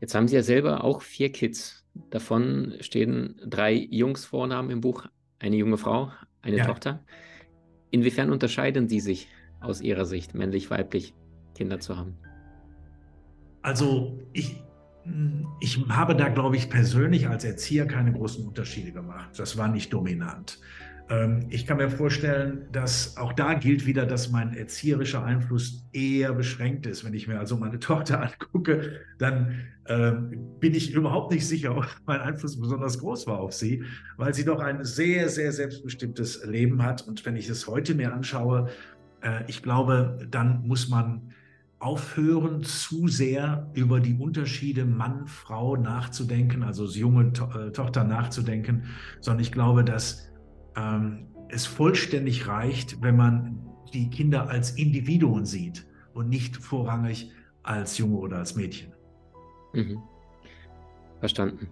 Jetzt 0.00 0.14
haben 0.14 0.28
Sie 0.28 0.36
ja 0.36 0.42
selber 0.42 0.84
auch 0.84 1.02
vier 1.02 1.32
Kids. 1.32 1.84
Davon 2.10 2.74
stehen 2.80 3.40
drei 3.46 3.74
Jungsvornamen 3.74 4.70
im 4.70 4.80
Buch, 4.80 5.06
eine 5.38 5.56
junge 5.56 5.78
Frau, 5.78 6.12
eine 6.42 6.58
ja. 6.58 6.66
Tochter. 6.66 7.04
Inwiefern 7.90 8.30
unterscheiden 8.30 8.88
die 8.88 9.00
sich 9.00 9.28
aus 9.60 9.80
Ihrer 9.80 10.04
Sicht, 10.04 10.34
männlich, 10.34 10.70
weiblich, 10.70 11.14
Kinder 11.54 11.80
zu 11.80 11.96
haben? 11.96 12.16
Also 13.62 14.18
ich, 14.32 14.62
ich 15.60 15.78
habe 15.88 16.14
da, 16.14 16.28
glaube 16.28 16.56
ich, 16.56 16.68
persönlich 16.68 17.28
als 17.28 17.44
Erzieher 17.44 17.86
keine 17.86 18.12
großen 18.12 18.46
Unterschiede 18.46 18.92
gemacht. 18.92 19.30
Das 19.38 19.56
war 19.56 19.68
nicht 19.68 19.92
dominant. 19.92 20.60
Ähm, 21.10 21.46
ich 21.50 21.66
kann 21.66 21.76
mir 21.76 21.90
vorstellen, 21.90 22.66
dass 22.72 23.16
auch 23.16 23.32
da 23.32 23.54
gilt 23.54 23.86
wieder, 23.86 24.06
dass 24.06 24.30
mein 24.30 24.54
erzieherischer 24.54 25.22
Einfluss 25.22 25.86
eher 25.92 26.32
beschränkt 26.32 26.86
ist. 26.86 27.04
Wenn 27.04 27.14
ich 27.14 27.28
mir 27.28 27.38
also 27.38 27.56
meine 27.56 27.78
Tochter 27.80 28.22
angucke, 28.22 29.00
dann 29.18 29.60
äh, 29.84 30.12
bin 30.60 30.74
ich 30.74 30.94
überhaupt 30.94 31.32
nicht 31.32 31.46
sicher, 31.46 31.76
ob 31.76 31.86
mein 32.06 32.20
Einfluss 32.20 32.58
besonders 32.58 32.98
groß 32.98 33.26
war 33.26 33.38
auf 33.38 33.52
sie, 33.52 33.84
weil 34.16 34.32
sie 34.32 34.44
doch 34.44 34.60
ein 34.60 34.84
sehr, 34.84 35.28
sehr 35.28 35.52
selbstbestimmtes 35.52 36.44
Leben 36.46 36.82
hat. 36.82 37.06
Und 37.06 37.24
wenn 37.26 37.36
ich 37.36 37.48
es 37.48 37.66
heute 37.66 37.94
mir 37.94 38.12
anschaue, 38.12 38.70
äh, 39.22 39.42
ich 39.46 39.62
glaube, 39.62 40.26
dann 40.30 40.66
muss 40.66 40.88
man 40.88 41.32
aufhören, 41.80 42.62
zu 42.62 43.08
sehr 43.08 43.70
über 43.74 44.00
die 44.00 44.14
Unterschiede 44.14 44.86
Mann, 44.86 45.26
Frau 45.26 45.76
nachzudenken, 45.76 46.62
also 46.62 46.84
als 46.84 46.96
junge 46.96 47.34
to 47.34 47.44
äh, 47.44 47.72
Tochter 47.72 48.04
nachzudenken, 48.04 48.84
sondern 49.20 49.42
ich 49.42 49.52
glaube, 49.52 49.84
dass 49.84 50.30
ähm, 50.76 51.26
es 51.48 51.66
vollständig 51.66 52.48
reicht, 52.48 53.00
wenn 53.02 53.16
man 53.16 53.60
die 53.92 54.10
Kinder 54.10 54.48
als 54.48 54.72
Individuen 54.72 55.44
sieht 55.44 55.86
und 56.14 56.28
nicht 56.28 56.56
vorrangig 56.56 57.30
als 57.62 57.98
Junge 57.98 58.16
oder 58.16 58.38
als 58.38 58.56
Mädchen. 58.56 58.92
Mhm. 59.72 59.98
Verstanden. 61.20 61.68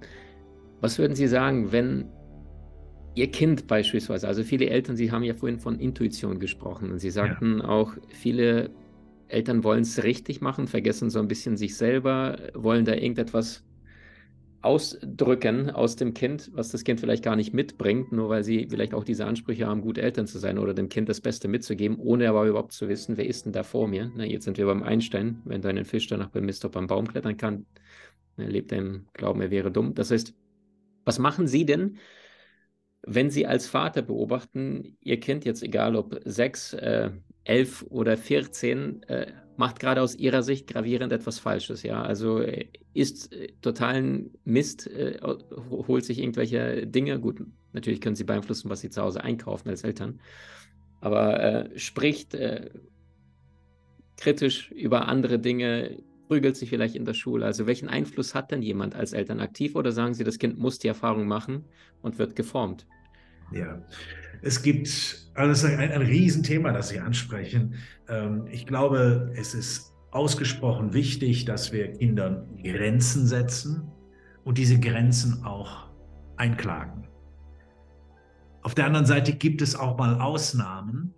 Was 0.81 0.99
würden 0.99 1.15
Sie 1.15 1.27
sagen, 1.27 1.73
wenn 1.73 2.09
Ihr 3.15 3.31
Kind 3.31 3.67
beispielsweise, 3.67 4.27
also 4.27 4.43
viele 4.43 4.71
Eltern, 4.71 4.97
Sie 4.97 5.13
haben 5.13 5.23
ja 5.23 5.35
vorhin 5.35 5.59
von 5.59 5.79
Intuition 5.79 6.39
gesprochen 6.39 6.91
und 6.91 6.99
Sie 6.99 7.11
sagten 7.11 7.59
ja. 7.59 7.69
auch, 7.69 7.93
viele 8.09 8.71
Eltern 9.29 9.65
wollen 9.65 9.83
es 9.83 10.03
richtig 10.03 10.41
machen, 10.41 10.67
vergessen 10.67 11.11
so 11.11 11.19
ein 11.19 11.29
bisschen 11.29 11.57
sich 11.57 11.77
selber, 11.77 12.39
wollen 12.55 12.85
da 12.85 12.95
irgendetwas 12.95 13.65
ausdrücken 14.63 15.71
aus 15.71 15.97
dem 15.97 16.15
Kind, 16.15 16.51
was 16.55 16.71
das 16.71 16.85
Kind 16.85 17.01
vielleicht 17.01 17.25
gar 17.25 17.37
nicht 17.37 17.53
mitbringt, 17.53 18.13
nur 18.13 18.29
weil 18.29 18.45
sie 18.45 18.69
vielleicht 18.71 18.95
auch 18.95 19.05
diese 19.05 19.27
Ansprüche 19.27 19.67
haben, 19.67 19.81
gut 19.81 19.99
Eltern 19.99 20.27
zu 20.27 20.39
sein 20.39 20.59
oder 20.59 20.73
dem 20.73 20.89
Kind 20.89 21.09
das 21.09 21.21
Beste 21.21 21.49
mitzugeben, 21.49 21.99
ohne 21.99 22.29
aber 22.29 22.47
überhaupt 22.47 22.73
zu 22.73 22.89
wissen, 22.89 23.17
wer 23.17 23.27
ist 23.27 23.45
denn 23.45 23.53
da 23.53 23.65
vor 23.65 23.89
mir. 23.89 24.11
Na, 24.17 24.25
jetzt 24.25 24.45
sind 24.45 24.59
wir 24.59 24.67
beim 24.67 24.83
Einstein, 24.83 25.43
wenn 25.45 25.63
du 25.63 25.69
einen 25.69 25.85
Fisch 25.85 26.07
danach 26.07 26.31
bemisst, 26.31 26.65
ob 26.65 26.77
er 26.77 26.79
am 26.79 26.87
Baum 26.87 27.09
klettern 27.09 27.37
kann, 27.37 27.67
er 28.37 28.49
lebt 28.49 28.73
im 28.73 29.07
Glauben, 29.13 29.41
er 29.41 29.51
wäre 29.51 29.71
dumm. 29.71 29.95
Das 29.95 30.11
heißt, 30.11 30.35
was 31.05 31.19
machen 31.19 31.47
Sie 31.47 31.67
denn, 31.67 31.99
wenn 33.03 33.31
Sie 33.31 33.47
als 33.47 33.67
Vater 33.67 34.03
beobachten, 34.03 34.97
Ihr 35.01 35.19
Kind 35.19 35.45
jetzt, 35.45 35.63
egal 35.63 35.97
ob 35.97 36.21
sechs, 36.25 36.73
äh, 36.73 37.11
elf 37.45 37.85
oder 37.89 38.17
14 38.17 39.03
äh, 39.05 39.33
macht 39.57 39.81
gerade 39.81 40.01
aus 40.01 40.15
ihrer 40.15 40.43
Sicht 40.43 40.67
gravierend 40.67 41.13
etwas 41.13 41.39
Falsches, 41.39 41.83
ja. 41.83 42.03
Also 42.03 42.41
äh, 42.41 42.67
ist 42.95 43.33
äh, 43.33 43.49
totalen 43.61 44.31
Mist, 44.45 44.87
äh, 44.87 45.19
holt 45.71 46.05
sich 46.05 46.19
irgendwelche 46.19 46.87
Dinge. 46.87 47.19
Gut, 47.21 47.43
natürlich 47.73 48.01
können 48.01 48.17
sie 48.17 48.25
beeinflussen, 48.25 48.71
was 48.71 48.81
sie 48.81 48.91
zu 48.91 49.03
Hause 49.03 49.23
einkaufen 49.25 49.69
als 49.69 49.85
Eltern, 49.85 50.21
aber 51.01 51.43
äh, 51.43 51.79
spricht 51.79 52.35
äh, 52.35 52.71
kritisch 54.17 54.71
über 54.71 55.09
andere 55.09 55.39
Dinge, 55.39 55.99
prügelt 56.29 56.57
sich 56.57 56.71
vielleicht 56.71 56.95
in 56.95 57.05
der 57.05 57.15
Schule. 57.15 57.45
Also 57.45 57.67
welchen 57.67 57.89
Einfluss 57.89 58.35
hat 58.35 58.53
denn 58.53 58.63
jemand 58.63 58.95
als 58.95 59.13
Eltern 59.13 59.41
aktiv 59.41 59.75
oder 59.75 59.93
sagen 59.93 60.15
Sie, 60.15 60.25
das 60.25 60.39
Kind 60.39 60.59
muss 60.59 60.79
die 60.79 60.89
Erfahrung 60.89 61.27
machen 61.27 61.65
und 62.03 62.19
wird 62.19 62.37
geformt? 62.37 62.87
Ja, 63.55 63.81
es 64.43 64.63
gibt, 64.63 65.31
also 65.35 65.67
ein, 65.67 65.79
ein 65.79 66.03
Riesenthema, 66.03 66.73
das 66.73 66.89
Sie 66.89 66.99
ansprechen. 66.99 67.75
Ähm, 68.09 68.47
ich 68.51 68.67
glaube, 68.67 69.33
es 69.37 69.55
ist 69.55 69.93
ausgesprochen 70.11 70.93
wichtig, 70.93 71.45
dass 71.45 71.73
wir 71.73 71.93
Kindern 71.93 72.47
Grenzen 72.63 73.27
setzen 73.27 73.91
und 74.45 74.59
diese 74.59 74.79
Grenzen 74.79 75.45
auch 75.45 75.89
einklagen. 76.37 77.09
Auf 78.63 78.75
der 78.75 78.87
anderen 78.87 79.07
Seite 79.07 79.33
gibt 79.33 79.63
es 79.63 79.75
auch 79.75 79.99
mal 79.99 80.21
Ausnahmen, 80.21 81.15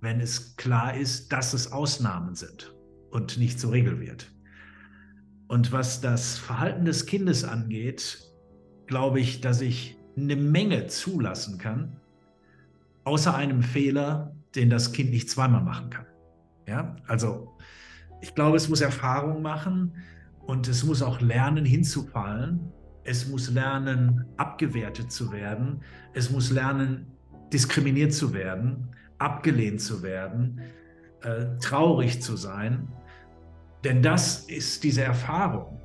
wenn 0.00 0.20
es 0.20 0.56
klar 0.56 0.96
ist, 0.96 1.32
dass 1.32 1.54
es 1.54 1.72
Ausnahmen 1.72 2.34
sind 2.34 2.74
und 3.10 3.38
nicht 3.38 3.58
zur 3.58 3.72
Regel 3.72 4.00
wird. 4.00 4.30
Und 5.48 5.72
was 5.72 6.00
das 6.00 6.38
Verhalten 6.38 6.84
des 6.84 7.06
Kindes 7.06 7.44
angeht, 7.44 8.32
glaube 8.86 9.20
ich, 9.20 9.40
dass 9.40 9.60
ich 9.60 9.96
eine 10.16 10.36
Menge 10.36 10.86
zulassen 10.86 11.58
kann, 11.58 11.96
außer 13.04 13.34
einem 13.34 13.62
Fehler, 13.62 14.34
den 14.54 14.70
das 14.70 14.92
Kind 14.92 15.10
nicht 15.10 15.28
zweimal 15.28 15.62
machen 15.62 15.90
kann. 15.90 16.06
Ja, 16.66 16.96
also 17.06 17.56
ich 18.20 18.34
glaube, 18.34 18.56
es 18.56 18.68
muss 18.68 18.80
Erfahrung 18.80 19.42
machen 19.42 19.94
und 20.46 20.68
es 20.68 20.84
muss 20.84 21.02
auch 21.02 21.20
lernen, 21.20 21.64
hinzufallen. 21.64 22.60
Es 23.02 23.28
muss 23.28 23.50
lernen, 23.50 24.24
abgewertet 24.38 25.12
zu 25.12 25.30
werden. 25.30 25.80
Es 26.14 26.30
muss 26.30 26.50
lernen, 26.50 27.06
diskriminiert 27.52 28.14
zu 28.14 28.32
werden, 28.32 28.88
abgelehnt 29.18 29.80
zu 29.80 30.02
werden, 30.02 30.60
äh, 31.22 31.58
traurig 31.60 32.22
zu 32.22 32.36
sein. 32.36 32.88
Denn 33.84 34.02
das 34.02 34.44
ist 34.48 34.84
diese 34.84 35.02
Erfahrung 35.02 35.80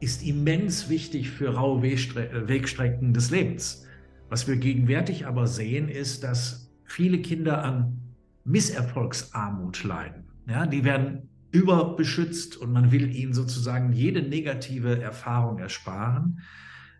ist 0.00 0.22
immens 0.22 0.88
wichtig 0.88 1.30
für 1.30 1.54
raue 1.54 1.84
äh, 1.86 2.48
Wegstrecken 2.48 3.12
des 3.12 3.30
Lebens. 3.30 3.86
Was 4.28 4.46
wir 4.46 4.56
gegenwärtig 4.56 5.26
aber 5.26 5.46
sehen, 5.46 5.88
ist, 5.88 6.22
dass 6.22 6.70
viele 6.84 7.18
Kinder 7.20 7.64
an 7.64 7.98
Misserfolgsarmut 8.44 9.84
leiden. 9.84 10.24
Ja, 10.48 10.66
die 10.66 10.84
werden 10.84 11.28
überbeschützt 11.50 12.56
und 12.56 12.72
man 12.72 12.92
will 12.92 13.14
ihnen 13.14 13.32
sozusagen 13.32 13.92
jede 13.92 14.22
negative 14.22 15.00
Erfahrung 15.00 15.58
ersparen. 15.58 16.40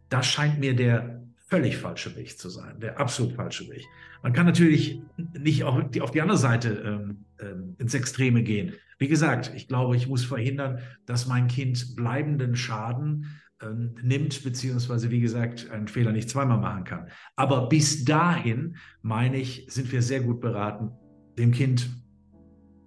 Das 0.08 0.26
scheint 0.26 0.58
mir 0.58 0.74
der 0.74 1.22
völlig 1.48 1.76
falsche 1.76 2.14
Weg 2.16 2.38
zu 2.38 2.48
sein, 2.50 2.80
der 2.80 2.98
absolut 2.98 3.34
falsche 3.34 3.68
Weg. 3.68 3.84
Man 4.22 4.32
kann 4.32 4.46
natürlich 4.46 5.00
nicht 5.38 5.64
auch 5.64 5.82
auf 6.00 6.10
die 6.10 6.20
andere 6.20 6.38
Seite 6.38 6.70
ähm, 6.70 7.24
ähm, 7.40 7.76
ins 7.78 7.94
Extreme 7.94 8.42
gehen. 8.42 8.72
Wie 8.98 9.08
gesagt, 9.08 9.52
ich 9.54 9.68
glaube, 9.68 9.96
ich 9.96 10.08
muss 10.08 10.24
verhindern, 10.24 10.80
dass 11.06 11.26
mein 11.26 11.46
Kind 11.46 11.94
bleibenden 11.96 12.56
Schaden 12.56 13.40
äh, 13.60 13.66
nimmt, 14.02 14.42
beziehungsweise, 14.42 15.10
wie 15.10 15.20
gesagt, 15.20 15.70
einen 15.70 15.88
Fehler 15.88 16.12
nicht 16.12 16.28
zweimal 16.28 16.58
machen 16.58 16.84
kann. 16.84 17.08
Aber 17.36 17.68
bis 17.68 18.04
dahin, 18.04 18.76
meine 19.02 19.36
ich, 19.36 19.66
sind 19.70 19.92
wir 19.92 20.02
sehr 20.02 20.20
gut 20.20 20.40
beraten, 20.40 20.90
dem 21.38 21.52
Kind 21.52 21.90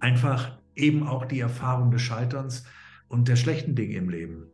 einfach 0.00 0.58
eben 0.74 1.06
auch 1.06 1.24
die 1.24 1.40
Erfahrung 1.40 1.90
des 1.90 2.02
Scheiterns 2.02 2.64
und 3.08 3.28
der 3.28 3.36
schlechten 3.36 3.74
Dinge 3.74 3.96
im 3.96 4.08
Leben 4.08 4.46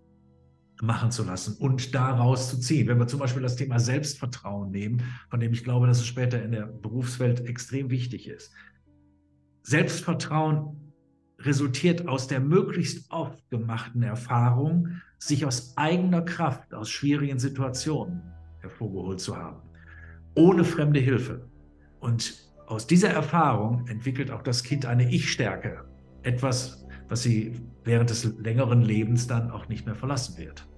machen 0.81 1.11
zu 1.11 1.25
lassen 1.25 1.57
und 1.59 1.95
daraus 1.95 2.51
zu 2.51 2.61
ziehen. 2.61 2.87
Wenn 2.87 2.99
wir 2.99 3.09
zum 3.09 3.19
Beispiel 3.19 3.43
das 3.43 3.57
Thema 3.57 3.81
Selbstvertrauen 3.81 4.71
nehmen, 4.71 5.03
von 5.29 5.41
dem 5.41 5.53
ich 5.53 5.65
glaube, 5.65 5.89
dass 5.89 5.99
es 5.99 6.07
später 6.07 6.41
in 6.43 6.53
der 6.53 6.67
Berufswelt 6.67 7.41
extrem 7.49 7.91
wichtig 7.91 8.29
ist. 8.29 8.53
Selbstvertrauen 9.63 10.88
resultiert 11.39 12.09
aus 12.09 12.27
der 12.27 12.41
möglichst 12.41 13.11
oft 13.11 13.49
gemachten 13.51 14.03
Erfahrung, 14.03 14.89
sich 15.19 15.47
aus 15.47 15.77
eigener 15.77 16.23
Kraft 16.23 16.75
aus 16.75 16.91
schwierigen 16.91 17.39
Situationen 17.39 18.23
hervorgeholt 18.61 19.21
zu 19.21 19.37
haben, 19.37 19.63
ohne 20.35 20.65
fremde 20.65 21.01
Hilfe. 21.01 21.49
Und 22.01 22.35
aus 22.67 22.87
dieser 22.87 23.11
Erfahrung 23.11 23.87
entwickelt 23.89 24.31
auch 24.31 24.43
das 24.43 24.63
Kind 24.63 24.85
eine 24.87 25.11
Ich-Stärke, 25.11 25.85
etwas, 26.23 26.87
was 27.09 27.23
sie 27.23 27.53
während 27.85 28.11
des 28.11 28.25
längeren 28.39 28.83
Lebens 28.83 29.27
dann 29.27 29.51
auch 29.51 29.69
nicht 29.69 29.87
mehr 29.87 29.95
verlassen 29.95 30.37
wird. 30.39 30.69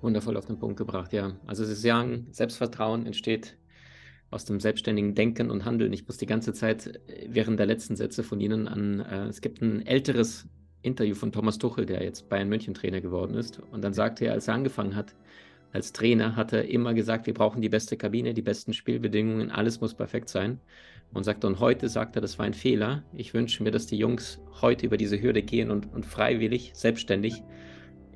Wundervoll 0.00 0.36
auf 0.36 0.46
den 0.46 0.58
Punkt 0.58 0.76
gebracht, 0.76 1.12
ja. 1.12 1.32
Also 1.46 1.64
Sie 1.64 1.74
sagen, 1.74 2.28
Selbstvertrauen 2.30 3.04
entsteht 3.04 3.58
aus 4.30 4.44
dem 4.44 4.60
selbstständigen 4.60 5.14
Denken 5.14 5.50
und 5.50 5.64
Handeln. 5.64 5.92
Ich 5.92 6.06
muss 6.06 6.18
die 6.18 6.26
ganze 6.26 6.52
Zeit 6.52 6.86
äh, 6.86 7.28
während 7.28 7.58
der 7.58 7.66
letzten 7.66 7.96
Sätze 7.96 8.22
von 8.22 8.40
Ihnen 8.40 8.68
an, 8.68 9.00
äh, 9.00 9.26
es 9.26 9.40
gibt 9.40 9.62
ein 9.62 9.86
älteres 9.86 10.46
Interview 10.82 11.14
von 11.14 11.32
Thomas 11.32 11.58
Tuchel, 11.58 11.86
der 11.86 12.02
jetzt 12.02 12.28
Bayern 12.28 12.48
München 12.48 12.74
Trainer 12.74 13.00
geworden 13.00 13.34
ist. 13.34 13.60
Und 13.72 13.82
dann 13.82 13.94
sagte 13.94 14.26
er, 14.26 14.32
als 14.32 14.48
er 14.48 14.54
angefangen 14.54 14.94
hat, 14.94 15.14
als 15.72 15.92
Trainer, 15.92 16.36
hat 16.36 16.52
er 16.52 16.68
immer 16.68 16.94
gesagt, 16.94 17.26
wir 17.26 17.34
brauchen 17.34 17.60
die 17.60 17.68
beste 17.68 17.96
Kabine, 17.96 18.32
die 18.32 18.42
besten 18.42 18.72
Spielbedingungen, 18.72 19.50
alles 19.50 19.80
muss 19.80 19.94
perfekt 19.94 20.28
sein. 20.28 20.60
Und 21.12 21.24
sagte, 21.24 21.46
und 21.46 21.58
heute 21.58 21.88
sagt 21.88 22.16
er, 22.16 22.22
das 22.22 22.38
war 22.38 22.44
ein 22.44 22.54
Fehler. 22.54 23.02
Ich 23.14 23.32
wünsche 23.32 23.62
mir, 23.62 23.70
dass 23.70 23.86
die 23.86 23.96
Jungs 23.96 24.40
heute 24.60 24.84
über 24.84 24.98
diese 24.98 25.20
Hürde 25.20 25.42
gehen 25.42 25.70
und, 25.70 25.92
und 25.92 26.04
freiwillig, 26.04 26.72
selbstständig 26.74 27.42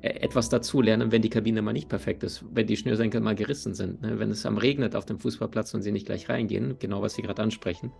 etwas 0.03 0.49
dazulernen, 0.49 1.13
wenn 1.13 1.21
die 1.21 1.29
Kabine 1.29 1.61
mal 1.61 1.71
nicht 1.71 1.87
perfekt 1.87 2.23
ist, 2.23 2.43
wenn 2.53 2.67
die 2.67 2.75
Schnürsenkel 2.75 3.21
mal 3.21 3.35
gerissen 3.35 3.73
sind, 3.73 4.01
ne? 4.01 4.19
wenn 4.19 4.31
es 4.31 4.45
am 4.45 4.57
regnet 4.57 4.97
auf 4.97 5.05
dem 5.05 5.17
Fußballplatz 5.17 5.73
und 5.73 5.81
sie 5.81 5.93
nicht 5.93 6.05
gleich 6.05 6.27
reingehen, 6.27 6.75
genau 6.77 7.01
was 7.01 7.13
Sie 7.13 7.21
gerade 7.21 7.41
ansprechen. 7.41 7.91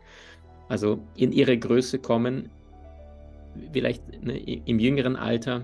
Also 0.67 1.00
in 1.15 1.31
ihre 1.31 1.57
Größe 1.57 2.00
kommen, 2.00 2.50
vielleicht 3.72 4.03
ne, 4.22 4.38
im 4.38 4.79
jüngeren 4.79 5.15
Alter 5.15 5.63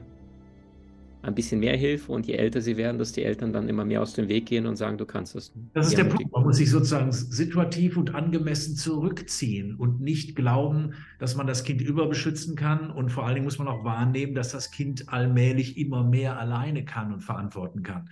ein 1.21 1.35
bisschen 1.35 1.59
mehr 1.59 1.75
Hilfe 1.75 2.11
und 2.11 2.27
je 2.27 2.35
älter 2.35 2.61
sie 2.61 2.77
werden, 2.77 2.97
dass 2.97 3.11
die 3.11 3.23
Eltern 3.23 3.51
dann 3.51 3.67
immer 3.67 3.83
mehr 3.83 4.01
aus 4.01 4.13
dem 4.13 4.29
Weg 4.29 4.45
gehen 4.45 4.65
und 4.65 4.77
sagen, 4.77 4.97
du 4.97 5.05
kannst 5.05 5.35
es. 5.35 5.53
Das 5.73 5.87
ist 5.87 5.97
der 5.97 6.05
Punkt. 6.05 6.31
Man 6.31 6.43
muss 6.43 6.57
sich 6.57 6.69
sozusagen 6.69 7.11
situativ 7.11 7.97
und 7.97 8.15
angemessen 8.15 8.75
zurückziehen 8.75 9.75
und 9.75 9.99
nicht 9.99 10.35
glauben, 10.35 10.93
dass 11.19 11.35
man 11.35 11.45
das 11.45 11.63
Kind 11.63 11.81
überbeschützen 11.81 12.55
kann. 12.55 12.89
Und 12.89 13.11
vor 13.11 13.25
allen 13.25 13.35
Dingen 13.35 13.45
muss 13.45 13.59
man 13.59 13.67
auch 13.67 13.83
wahrnehmen, 13.83 14.33
dass 14.33 14.51
das 14.51 14.71
Kind 14.71 15.09
allmählich 15.09 15.77
immer 15.77 16.03
mehr 16.03 16.39
alleine 16.39 16.85
kann 16.85 17.13
und 17.13 17.21
verantworten 17.21 17.83
kann. 17.83 18.09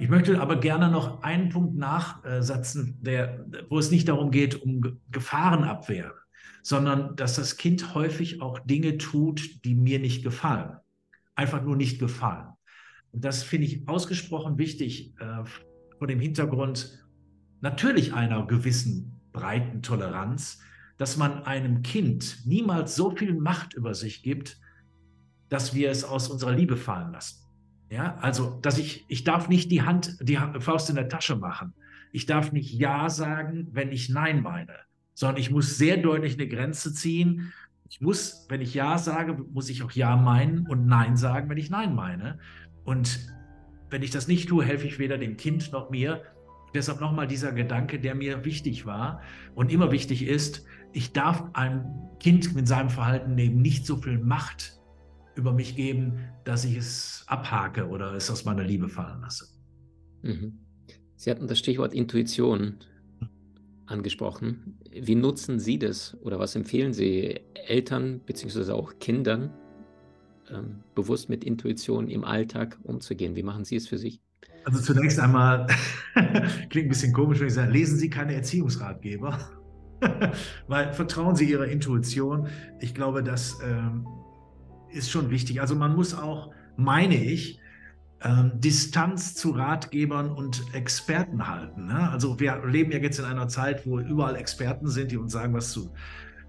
Ich 0.00 0.08
möchte 0.08 0.40
aber 0.40 0.58
gerne 0.58 0.90
noch 0.90 1.22
einen 1.22 1.50
Punkt 1.50 1.76
nachsetzen, 1.76 2.98
der, 3.02 3.46
wo 3.68 3.78
es 3.78 3.92
nicht 3.92 4.08
darum 4.08 4.32
geht, 4.32 4.60
um 4.60 4.98
Gefahrenabwehr, 5.12 6.12
sondern 6.62 7.14
dass 7.14 7.36
das 7.36 7.56
Kind 7.56 7.94
häufig 7.94 8.42
auch 8.42 8.58
Dinge 8.58 8.98
tut, 8.98 9.64
die 9.64 9.76
mir 9.76 10.00
nicht 10.00 10.24
gefallen 10.24 10.76
einfach 11.42 11.62
nur 11.62 11.76
nicht 11.76 11.98
gefallen. 11.98 12.48
Und 13.10 13.24
das 13.24 13.42
finde 13.42 13.66
ich 13.66 13.88
ausgesprochen 13.88 14.56
wichtig 14.58 15.14
äh, 15.18 15.44
vor 15.98 16.06
dem 16.06 16.20
Hintergrund 16.20 17.06
natürlich 17.60 18.14
einer 18.14 18.46
gewissen 18.46 19.20
breiten 19.32 19.82
Toleranz, 19.82 20.60
dass 20.98 21.16
man 21.16 21.44
einem 21.44 21.82
Kind 21.82 22.38
niemals 22.46 22.94
so 22.96 23.10
viel 23.10 23.34
Macht 23.34 23.74
über 23.74 23.94
sich 23.94 24.22
gibt, 24.22 24.58
dass 25.48 25.74
wir 25.74 25.90
es 25.90 26.04
aus 26.04 26.28
unserer 26.28 26.52
Liebe 26.52 26.76
fallen 26.76 27.12
lassen. 27.12 27.38
Ja, 27.90 28.16
also, 28.16 28.58
dass 28.62 28.78
ich, 28.78 29.04
ich 29.08 29.24
darf 29.24 29.48
nicht 29.48 29.70
die 29.70 29.82
Hand, 29.82 30.16
die 30.22 30.38
Faust 30.60 30.88
in 30.88 30.96
der 30.96 31.10
Tasche 31.10 31.36
machen. 31.36 31.74
Ich 32.10 32.24
darf 32.24 32.52
nicht 32.52 32.72
Ja 32.72 33.10
sagen, 33.10 33.68
wenn 33.72 33.92
ich 33.92 34.08
Nein 34.08 34.42
meine, 34.42 34.74
sondern 35.12 35.38
ich 35.38 35.50
muss 35.50 35.76
sehr 35.76 35.98
deutlich 35.98 36.34
eine 36.34 36.48
Grenze 36.48 36.94
ziehen 36.94 37.52
ich 37.92 38.00
muss, 38.00 38.46
wenn 38.48 38.62
ich 38.62 38.72
Ja 38.72 38.96
sage, 38.96 39.34
muss 39.52 39.68
ich 39.68 39.82
auch 39.82 39.90
Ja 39.90 40.16
meinen 40.16 40.66
und 40.66 40.86
Nein 40.86 41.18
sagen, 41.18 41.50
wenn 41.50 41.58
ich 41.58 41.68
Nein 41.68 41.94
meine. 41.94 42.38
Und 42.84 43.20
wenn 43.90 44.02
ich 44.02 44.10
das 44.10 44.28
nicht 44.28 44.48
tue, 44.48 44.64
helfe 44.64 44.86
ich 44.86 44.98
weder 44.98 45.18
dem 45.18 45.36
Kind 45.36 45.72
noch 45.72 45.90
mir. 45.90 46.22
Deshalb 46.74 47.02
nochmal 47.02 47.26
dieser 47.26 47.52
Gedanke, 47.52 48.00
der 48.00 48.14
mir 48.14 48.46
wichtig 48.46 48.86
war 48.86 49.20
und 49.54 49.70
immer 49.70 49.92
wichtig 49.92 50.26
ist, 50.26 50.64
ich 50.94 51.12
darf 51.12 51.44
einem 51.52 51.84
Kind 52.18 52.54
mit 52.54 52.66
seinem 52.66 52.88
Verhalten 52.88 53.36
eben 53.36 53.60
nicht 53.60 53.84
so 53.84 53.98
viel 53.98 54.18
Macht 54.18 54.80
über 55.34 55.52
mich 55.52 55.76
geben, 55.76 56.18
dass 56.44 56.64
ich 56.64 56.78
es 56.78 57.24
abhake 57.26 57.86
oder 57.86 58.14
es 58.14 58.30
aus 58.30 58.46
meiner 58.46 58.64
Liebe 58.64 58.88
fallen 58.88 59.20
lasse. 59.20 59.48
Mhm. 60.22 60.60
Sie 61.16 61.30
hatten 61.30 61.46
das 61.46 61.58
Stichwort 61.58 61.92
Intuition 61.92 62.76
angesprochen. 63.92 64.78
Wie 64.90 65.14
nutzen 65.14 65.60
Sie 65.60 65.78
das 65.78 66.16
oder 66.22 66.38
was 66.38 66.56
empfehlen 66.56 66.92
Sie 66.92 67.40
Eltern 67.66 68.20
bzw. 68.20 68.72
auch 68.72 68.98
Kindern, 68.98 69.50
ähm, 70.50 70.82
bewusst 70.94 71.28
mit 71.28 71.44
Intuition 71.44 72.08
im 72.08 72.24
Alltag 72.24 72.78
umzugehen? 72.82 73.36
Wie 73.36 73.42
machen 73.42 73.64
Sie 73.64 73.76
es 73.76 73.86
für 73.86 73.98
sich? 73.98 74.20
Also 74.64 74.80
zunächst 74.80 75.18
einmal, 75.18 75.66
klingt 76.70 76.86
ein 76.86 76.88
bisschen 76.88 77.12
komisch, 77.12 77.40
wenn 77.40 77.48
ich 77.48 77.54
sage, 77.54 77.72
lesen 77.72 77.98
Sie 77.98 78.10
keine 78.10 78.34
Erziehungsratgeber, 78.34 79.38
weil 80.68 80.92
vertrauen 80.92 81.36
Sie 81.36 81.48
Ihrer 81.50 81.66
Intuition. 81.66 82.48
Ich 82.80 82.94
glaube, 82.94 83.22
das 83.22 83.58
ähm, 83.64 84.06
ist 84.90 85.10
schon 85.10 85.30
wichtig. 85.30 85.60
Also 85.60 85.74
man 85.74 85.94
muss 85.94 86.14
auch, 86.14 86.50
meine 86.76 87.16
ich, 87.16 87.58
ähm, 88.24 88.52
Distanz 88.54 89.34
zu 89.34 89.50
Ratgebern 89.50 90.30
und 90.30 90.62
Experten 90.74 91.48
halten. 91.48 91.86
Ne? 91.86 92.10
Also 92.10 92.38
wir 92.38 92.62
leben 92.64 92.92
ja 92.92 92.98
jetzt 92.98 93.18
in 93.18 93.24
einer 93.24 93.48
Zeit, 93.48 93.86
wo 93.86 93.98
überall 93.98 94.36
Experten 94.36 94.88
sind, 94.88 95.10
die 95.10 95.16
uns 95.16 95.32
sagen, 95.32 95.54
was 95.54 95.72
zu, 95.72 95.92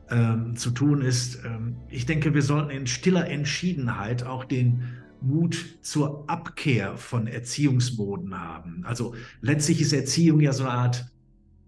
ähm, 0.10 0.56
zu 0.56 0.72
tun 0.72 1.02
ist. 1.02 1.44
Ähm, 1.44 1.78
ich 1.90 2.06
denke, 2.06 2.34
wir 2.34 2.42
sollten 2.42 2.70
in 2.70 2.88
stiller 2.88 3.28
Entschiedenheit 3.28 4.24
auch 4.24 4.46
den 4.46 4.84
Mut 5.22 5.78
zur 5.82 6.30
Abkehr 6.30 6.98
von 6.98 7.28
Erziehungsmoden 7.28 8.40
haben. 8.40 8.84
Also 8.86 9.16
letztlich 9.42 9.82
ist 9.82 9.94
Erziehung 9.94 10.42
ja 10.42 10.52
so 10.52 10.64
eine 10.64 10.74
Art 10.74 11.13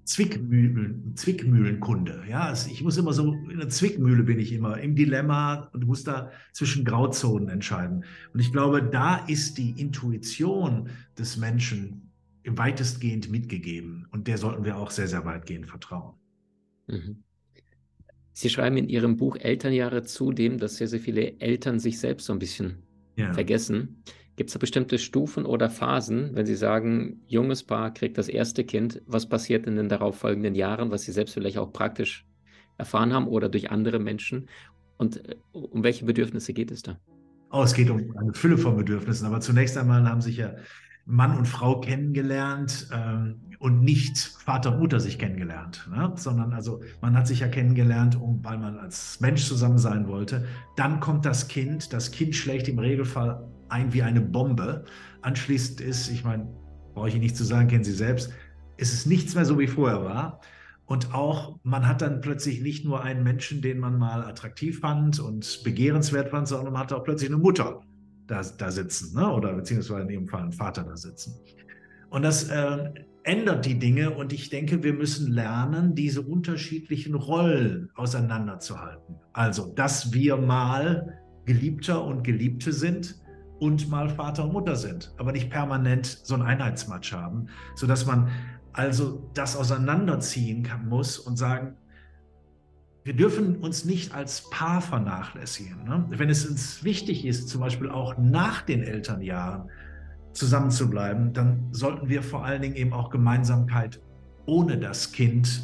Zwickmühlen, 0.06 1.16
Zwickmühlenkunde. 1.16 2.24
Ja, 2.30 2.42
also 2.42 2.70
ich 2.70 2.84
muss 2.84 2.96
immer 2.98 3.12
so, 3.12 3.34
in 3.34 3.58
der 3.58 3.70
Zwickmühle 3.70 4.24
bin 4.24 4.40
ich 4.40 4.54
immer, 4.54 4.80
im 4.80 4.96
Dilemma 4.96 5.70
und 5.74 5.86
muss 5.86 6.04
da 6.04 6.32
zwischen 6.54 6.86
Grauzonen 6.86 7.50
entscheiden. 7.50 8.06
Und 8.34 8.40
ich 8.40 8.52
glaube, 8.52 8.84
da 8.84 9.18
ist 9.26 9.58
die 9.58 9.72
Intuition 9.72 10.90
des 11.18 11.38
Menschen 11.38 12.12
weitestgehend 12.46 13.32
mitgegeben. 13.32 14.08
Und 14.12 14.28
der 14.28 14.38
sollten 14.38 14.64
wir 14.64 14.78
auch 14.78 14.92
sehr, 14.92 15.08
sehr 15.08 15.26
weitgehend 15.26 15.68
vertrauen. 15.68 16.14
Mhm. 16.88 17.24
Sie 18.32 18.50
schreiben 18.50 18.78
in 18.78 18.90
Ihrem 18.90 19.18
Buch 19.18 19.38
Elternjahre 19.38 20.04
zudem, 20.04 20.60
dass 20.60 20.76
sehr, 20.76 20.88
sehr 20.88 21.00
viele 21.00 21.40
Eltern 21.40 21.80
sich 21.80 22.00
selbst 22.00 22.26
so 22.26 22.34
ein 22.34 22.40
bisschen 22.40 22.84
ja. 23.16 23.34
vergessen. 23.34 24.04
Gibt 24.36 24.50
es 24.50 24.54
da 24.54 24.60
bestimmte 24.60 25.00
Stufen 25.00 25.46
oder 25.46 25.70
Phasen, 25.70 26.32
wenn 26.34 26.46
Sie 26.46 26.56
sagen, 26.56 27.22
junges 27.28 27.64
Paar 27.64 27.94
kriegt 27.94 28.18
das 28.18 28.28
erste 28.28 28.66
Kind, 28.66 29.02
was 29.06 29.30
passiert 29.30 29.66
in 29.66 29.78
den 29.78 29.88
darauffolgenden 29.88 30.56
Jahren, 30.56 30.92
was 30.92 31.04
Sie 31.04 31.14
selbst 31.14 31.34
vielleicht 31.34 31.58
auch 31.58 31.72
praktisch 31.72 32.26
erfahren 32.78 33.14
haben 33.14 33.28
oder 33.28 33.48
durch 33.48 33.72
andere 33.72 34.00
Menschen? 34.00 34.50
Und 34.98 35.26
äh, 35.28 35.36
um 35.54 35.84
welche 35.84 36.06
Bedürfnisse 36.06 36.54
geht 36.54 36.72
es 36.72 36.84
da? 36.84 36.98
Oh, 37.52 37.64
es 37.64 37.74
geht 37.74 37.90
um 37.90 38.14
eine 38.18 38.34
Fülle 38.34 38.58
von 38.58 38.76
Bedürfnissen. 38.76 39.26
Aber 39.26 39.40
zunächst 39.40 39.78
einmal 39.78 40.08
haben 40.10 40.22
sich 40.22 40.38
ja 40.38 40.56
Mann 41.06 41.38
und 41.38 41.48
Frau 41.48 41.80
kennengelernt 41.80 42.90
ähm, 42.92 43.42
und 43.60 43.82
nicht 43.82 44.18
Vater 44.18 44.74
und 44.74 44.80
Mutter 44.80 45.00
sich 45.00 45.20
kennengelernt, 45.20 45.88
ne? 45.90 46.12
sondern 46.16 46.52
also 46.52 46.82
man 47.00 47.16
hat 47.16 47.28
sich 47.28 47.40
ja 47.42 47.48
kennengelernt, 47.48 48.20
um, 48.20 48.44
weil 48.44 48.58
man 48.58 48.78
als 48.80 49.22
Mensch 49.22 49.46
zusammen 49.46 49.78
sein 49.78 50.08
wollte. 50.08 50.46
Dann 50.76 51.00
kommt 51.00 51.26
das 51.26 51.48
Kind. 51.48 51.94
Das 51.94 52.12
Kind 52.12 52.36
schlägt 52.36 52.68
im 52.68 52.80
Regelfall 52.80 53.48
ein 53.70 53.94
wie 53.94 54.04
eine 54.04 54.22
Bombe. 54.22 54.86
Anschließend 55.22 55.82
ist, 55.82 56.10
ich 56.10 56.24
meine, 56.24 56.48
brauche 56.94 57.10
ich 57.10 57.16
Ihnen 57.16 57.24
nicht 57.24 57.38
zu 57.38 57.44
sagen, 57.44 57.68
kennen 57.68 57.84
Sie 57.84 57.94
selbst, 57.94 58.32
ist 58.78 58.94
es 58.94 59.06
nichts 59.06 59.36
mehr 59.36 59.46
so 59.46 59.60
wie 59.60 59.68
vorher 59.68 60.04
war. 60.04 60.42
Und 60.86 61.14
auch, 61.14 61.58
man 61.64 61.88
hat 61.88 62.02
dann 62.02 62.22
plötzlich 62.22 62.62
nicht 62.62 62.86
nur 62.86 63.04
einen 63.04 63.24
Menschen, 63.24 63.62
den 63.62 63.80
man 63.80 63.98
mal 63.98 64.24
attraktiv 64.24 64.80
fand 64.80 65.20
und 65.20 65.62
begehrenswert 65.64 66.30
fand, 66.30 66.48
sondern 66.48 66.74
man 66.74 66.84
hat 66.84 66.94
auch 66.94 67.04
plötzlich 67.04 67.30
eine 67.30 67.40
Mutter 67.40 67.82
da, 68.28 68.42
da 68.58 68.72
sitzen, 68.72 69.16
ne? 69.16 69.32
oder 69.32 69.54
beziehungsweise 69.54 70.02
in 70.02 70.08
dem 70.08 70.28
Fall 70.28 70.44
einen 70.44 70.52
Vater 70.52 70.84
da 70.84 70.96
sitzen. 70.96 71.36
Und 72.10 72.22
das 72.22 72.50
äh, 72.50 72.92
ändert 73.24 73.66
die 73.66 73.80
Dinge 73.80 74.12
und 74.12 74.32
ich 74.32 74.50
denke, 74.50 74.84
wir 74.84 74.94
müssen 74.94 75.32
lernen, 75.32 75.96
diese 75.96 76.22
unterschiedlichen 76.22 77.16
Rollen 77.16 77.90
auseinanderzuhalten. 77.96 79.16
Also, 79.34 79.74
dass 79.74 80.14
wir 80.14 80.38
mal 80.38 81.20
Geliebter 81.46 82.04
und 82.04 82.24
Geliebte 82.24 82.72
sind, 82.72 83.20
und 83.60 83.90
mal 83.90 84.10
Vater 84.10 84.44
und 84.46 84.54
Mutter 84.54 84.76
sind, 84.76 85.14
aber 85.18 85.32
nicht 85.32 85.50
permanent 85.50 86.06
so 86.06 86.36
ein 86.36 86.42
Einheitsmatch 86.42 87.14
haben, 87.14 87.48
sodass 87.76 88.06
man 88.06 88.30
also 88.74 89.30
das 89.34 89.56
auseinanderziehen 89.56 90.64
kann, 90.64 90.90
muss 90.90 91.18
und 91.18 91.38
sagen, 91.38 91.76
wir 93.06 93.14
dürfen 93.14 93.58
uns 93.58 93.86
nicht 93.86 94.14
als 94.14 94.50
Paar 94.50 94.82
vernachlässigen. 94.82 95.84
Ne? 95.84 96.06
Wenn 96.10 96.30
es 96.30 96.46
uns 96.46 96.84
wichtig 96.84 97.24
ist, 97.26 97.48
zum 97.50 97.62
Beispiel 97.62 97.90
auch 97.90 98.18
nach 98.18 98.64
den 98.64 98.82
Elternjahren 98.82 99.70
zusammen 100.34 100.72
zu 100.72 100.90
bleiben, 100.90 101.32
dann 101.32 101.68
sollten 101.72 102.10
wir 102.10 102.24
vor 102.24 102.44
allen 102.44 102.64
Dingen 102.64 102.76
eben 102.76 102.94
auch 102.94 103.12
Gemeinsamkeit 103.12 104.02
ohne 104.48 104.78
das 104.78 105.12
Kind 105.12 105.62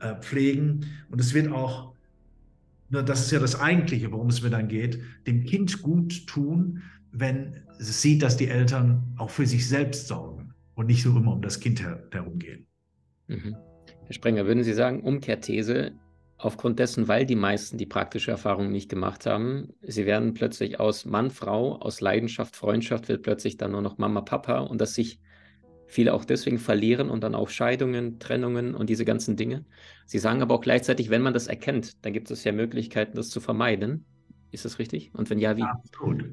äh, 0.00 0.14
pflegen. 0.16 0.86
Und 1.10 1.20
es 1.20 1.34
wird 1.34 1.52
auch, 1.52 1.92
ne, 2.88 3.04
das 3.04 3.20
ist 3.20 3.30
ja 3.32 3.38
das 3.38 3.60
Eigentliche, 3.60 4.10
worum 4.10 4.28
es 4.28 4.42
mir 4.42 4.50
dann 4.50 4.66
geht, 4.68 4.98
dem 5.26 5.44
Kind 5.44 5.82
gut 5.82 6.26
tun, 6.26 6.82
wenn 7.12 7.62
es 7.78 8.02
sieht, 8.02 8.22
dass 8.22 8.36
die 8.36 8.48
Eltern 8.48 9.02
auch 9.16 9.30
für 9.30 9.46
sich 9.46 9.68
selbst 9.68 10.08
sorgen 10.08 10.54
und 10.74 10.86
nicht 10.86 11.02
so 11.02 11.10
immer 11.10 11.32
um 11.32 11.42
das 11.42 11.60
Kind 11.60 11.82
her 11.82 12.02
herumgehen. 12.10 12.66
Mhm. 13.26 13.56
Herr 14.04 14.12
Sprenger, 14.12 14.46
würden 14.46 14.64
Sie 14.64 14.72
sagen, 14.72 15.02
Umkehrthese, 15.02 15.92
aufgrund 16.38 16.78
dessen, 16.78 17.08
weil 17.08 17.26
die 17.26 17.36
meisten 17.36 17.78
die 17.78 17.86
praktische 17.86 18.30
Erfahrung 18.30 18.70
nicht 18.70 18.88
gemacht 18.88 19.26
haben, 19.26 19.74
sie 19.82 20.06
werden 20.06 20.34
plötzlich 20.34 20.78
aus 20.78 21.04
Mann, 21.04 21.30
Frau, 21.30 21.76
aus 21.76 22.00
Leidenschaft, 22.00 22.54
Freundschaft 22.54 23.08
wird 23.08 23.22
plötzlich 23.22 23.56
dann 23.56 23.72
nur 23.72 23.82
noch 23.82 23.98
Mama, 23.98 24.20
Papa 24.20 24.60
und 24.60 24.80
dass 24.80 24.94
sich 24.94 25.20
viele 25.86 26.14
auch 26.14 26.24
deswegen 26.24 26.58
verlieren 26.58 27.10
und 27.10 27.24
dann 27.24 27.34
auch 27.34 27.48
Scheidungen, 27.48 28.20
Trennungen 28.20 28.74
und 28.74 28.88
diese 28.88 29.04
ganzen 29.04 29.36
Dinge. 29.36 29.64
Sie 30.06 30.18
sagen 30.18 30.42
aber 30.42 30.54
auch 30.54 30.60
gleichzeitig, 30.60 31.10
wenn 31.10 31.22
man 31.22 31.34
das 31.34 31.48
erkennt, 31.48 32.04
dann 32.04 32.12
gibt 32.12 32.30
es 32.30 32.44
ja 32.44 32.52
Möglichkeiten, 32.52 33.16
das 33.16 33.30
zu 33.30 33.40
vermeiden. 33.40 34.04
Ist 34.50 34.64
das 34.64 34.78
richtig? 34.78 35.12
Und 35.14 35.30
wenn 35.30 35.38
ja, 35.38 35.56
wie? 35.56 35.62
Absolut. 35.62 36.30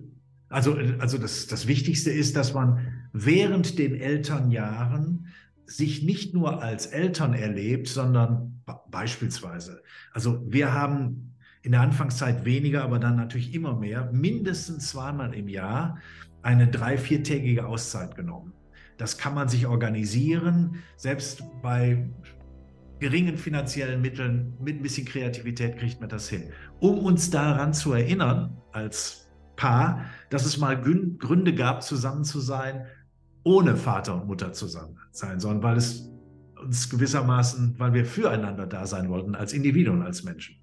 Also, 0.50 0.78
also 1.00 1.18
das, 1.18 1.48
das 1.48 1.68
Wichtigste 1.68 2.12
ist, 2.12 2.36
dass 2.36 2.54
man 2.54 3.08
während 3.14 3.80
den 3.80 3.96
Elternjahren 3.96 5.28
sich 5.66 6.04
nicht 6.04 6.34
nur 6.34 6.62
als 6.62 6.86
Eltern 6.86 7.34
erlebt, 7.34 7.88
sondern 7.88 8.62
beispielsweise, 8.92 9.82
also 10.14 10.44
wir 10.48 10.74
haben 10.74 11.36
in 11.64 11.72
der 11.72 11.82
Anfangszeit 11.82 12.46
weniger, 12.46 12.84
aber 12.84 13.00
dann 13.00 13.16
natürlich 13.16 13.56
immer 13.56 13.76
mehr, 13.76 14.12
mindestens 14.12 14.90
zweimal 14.90 15.34
im 15.34 15.48
Jahr 15.48 15.98
eine 16.44 16.68
drei-, 16.68 17.00
viertägige 17.00 17.66
Auszeit 17.66 18.16
genommen. 18.16 18.54
Das 18.98 19.18
kann 19.18 19.34
man 19.34 19.50
sich 19.50 19.66
organisieren, 19.66 20.84
selbst 20.96 21.44
bei 21.64 22.08
geringen 23.00 23.38
finanziellen 23.38 24.02
Mitteln, 24.02 24.54
mit 24.62 24.78
ein 24.78 24.82
bisschen 24.84 25.06
Kreativität 25.06 25.78
kriegt 25.78 26.00
man 26.00 26.10
das 26.10 26.30
hin. 26.30 26.52
Um 26.80 27.00
uns 27.00 27.30
daran 27.30 27.74
zu 27.74 27.94
erinnern, 27.94 28.56
als 28.72 29.25
Paar, 29.56 30.06
dass 30.30 30.46
es 30.46 30.58
mal 30.58 30.80
Gründe 30.80 31.54
gab, 31.54 31.84
zusammen 31.84 32.24
zu 32.24 32.40
sein, 32.40 32.86
ohne 33.44 33.78
Vater 33.78 34.16
und 34.16 34.28
Mutter 34.28 34.54
zusammen 34.54 34.98
sein, 35.12 35.40
sondern 35.40 35.64
weil 35.64 35.78
es 35.78 36.10
uns 36.62 36.90
gewissermaßen, 36.90 37.76
weil 37.78 37.94
wir 37.94 38.06
füreinander 38.06 38.66
da 38.66 38.88
sein 38.88 39.10
wollten, 39.10 39.36
als 39.36 39.54
Individuen, 39.54 40.02
als 40.02 40.24
Menschen. 40.24 40.56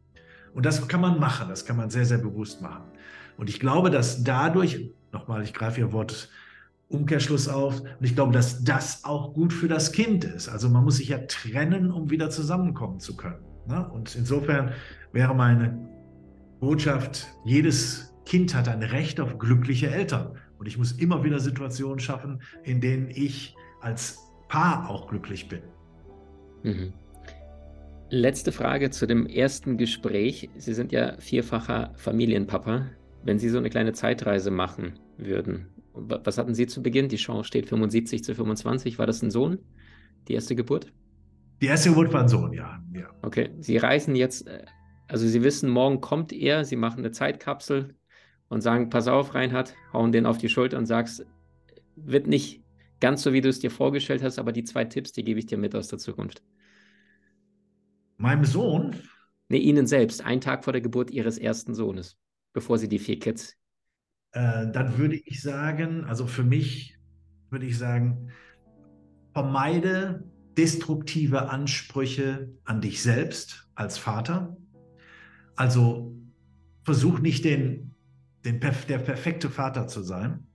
Und 0.53 0.67
das 0.67 0.87
kann 0.89 1.01
man 1.01 1.19
machen, 1.19 1.49
das 1.49 1.65
kann 1.65 1.77
man 1.77 1.91
sehr, 1.91 2.05
sehr 2.05 2.19
bewusst 2.19 2.61
machen. 2.61 2.85
Und 3.37 3.49
ich 3.49 3.61
glaube, 3.61 3.91
dass 3.91 4.25
dadurch, 4.25 4.93
nochmal, 5.13 5.43
ich 5.43 5.55
greife 5.55 5.81
Ihr 5.81 5.93
Wort 5.93 6.29
Umkehrschluss 6.89 7.49
auf, 7.49 7.81
und 7.81 8.05
ich 8.05 8.15
glaube, 8.15 8.33
dass 8.33 8.65
das 8.65 9.05
auch 9.05 9.33
gut 9.33 9.53
für 9.53 9.69
das 9.69 9.93
Kind 9.93 10.25
ist. 10.25 10.49
Also 10.49 10.69
man 10.69 10.85
muss 10.85 10.97
sich 10.97 11.09
ja 11.09 11.19
trennen, 11.27 11.91
um 11.91 12.11
wieder 12.11 12.29
zusammenkommen 12.29 13.01
zu 13.01 13.17
können. 13.17 13.43
Ne? 13.67 13.89
Und 13.89 14.15
insofern 14.15 14.73
wäre 15.13 15.35
meine 15.35 15.89
Botschaft, 16.61 17.29
jedes 17.45 18.12
Kind 18.25 18.55
hat 18.55 18.69
ein 18.69 18.83
Recht 18.83 19.21
auf 19.21 19.39
glückliche 19.39 19.91
Eltern. 19.91 20.37
Und 20.59 20.67
ich 20.67 20.79
muss 20.79 20.93
immer 20.93 21.25
wieder 21.25 21.41
Situationen 21.41 21.99
schaffen, 21.99 22.43
in 22.63 22.81
denen 22.81 23.11
ich 23.11 23.55
als 23.81 24.19
Paar 24.49 24.89
auch 24.89 25.09
glücklich 25.09 25.49
bin. 25.49 25.63
Mhm. 26.63 26.93
Letzte 28.11 28.53
Frage 28.53 28.91
zu 28.91 29.07
dem 29.07 29.27
ersten 29.27 29.79
Gespräch. 29.79 30.51
Sie 30.57 30.75
sind 30.75 30.93
ja 30.93 31.17
vierfacher 31.19 31.93
Familienpapa. 31.97 32.91
Wenn 33.25 33.39
Sie 33.39 33.49
so 33.49 33.59
eine 33.59 33.71
kleine 33.71 33.93
Zeitreise 33.93 34.51
machen 34.51 34.99
würden, 35.17 35.69
was 35.95 36.39
hatten 36.39 36.55
Sie 36.55 36.67
zu 36.67 36.83
Beginn? 36.83 37.09
Die 37.09 37.17
Chance 37.17 37.45
steht 37.49 37.69
75 37.69 38.23
zu 38.23 38.35
25. 38.35 38.99
War 38.99 39.07
das 39.07 39.23
ein 39.23 39.31
Sohn? 39.31 39.59
Die 40.29 40.35
erste 40.35 40.55
Geburt? 40.55 40.93
Die 41.61 41.67
erste 41.67 41.91
Geburt 41.91 42.13
war 42.13 42.23
ein 42.23 42.29
Sohn, 42.29 42.53
ja. 42.53 42.83
ja. 42.95 43.09
Okay, 43.23 43.51
Sie 43.61 43.77
reisen 43.77 44.15
jetzt, 44.17 44.47
äh, 44.47 44.65
also 45.09 45.27
Sie 45.27 45.43
wissen, 45.43 45.71
morgen 45.71 46.01
kommt 46.01 46.33
er, 46.33 46.65
Sie 46.65 46.77
machen 46.77 46.99
eine 46.99 47.13
Zeitkapsel 47.13 47.95
und 48.53 48.61
sagen, 48.61 48.91
pass 48.91 49.09
auf, 49.09 49.35
Reinhard, 49.35 49.75
hauen 49.93 50.13
den 50.13 50.27
auf 50.27 50.37
die 50.37 50.51
Schulter 50.51 50.77
und 50.77 50.87
sagst, 50.87 51.27
wird 51.97 52.27
nicht 52.27 52.63
ganz 53.01 53.23
so, 53.23 53.33
wie 53.33 53.41
du 53.41 53.49
es 53.49 53.61
dir 53.61 53.71
vorgestellt 53.71 54.23
hast, 54.23 54.39
aber 54.39 54.53
die 54.53 54.65
zwei 54.65 54.85
Tipps, 54.85 55.13
die 55.13 55.25
gebe 55.25 55.39
ich 55.41 55.47
dir 55.47 55.59
mit 55.59 55.75
aus 55.75 55.89
der 55.89 55.99
Zukunft. 55.99 56.43
Meinem 58.19 58.45
Sohn? 58.45 58.95
Nee, 59.49 59.59
Ihnen 59.59 59.87
selbst, 59.87 60.25
einen 60.25 60.41
Tag 60.41 60.65
vor 60.65 60.73
der 60.73 60.83
Geburt 60.83 61.11
Ihres 61.11 61.39
ersten 61.39 61.75
Sohnes, 61.75 62.19
bevor 62.53 62.79
Sie 62.79 62.89
die 62.89 62.99
vier 62.99 63.19
Kids. 63.19 63.57
Äh, 64.33 64.71
dann 64.71 64.99
würde 64.99 65.17
ich 65.17 65.43
sagen, 65.43 66.05
also 66.05 66.27
für 66.27 66.45
mich 66.45 66.97
würde 67.51 67.67
ich 67.67 67.77
sagen, 67.77 68.31
vermeide 69.33 70.25
destruktive 70.57 71.49
Ansprüche 71.49 72.53
an 72.65 72.81
dich 72.83 73.03
selbst 73.03 73.69
als 73.75 73.97
Vater. 73.97 74.57
Also 75.57 76.15
versuch 76.85 77.19
nicht 77.19 77.45
den, 77.45 77.92
den, 78.45 78.61
der 78.61 78.99
perfekte 78.99 79.51
Vater 79.51 79.87
zu 79.87 80.03
sein 80.03 80.47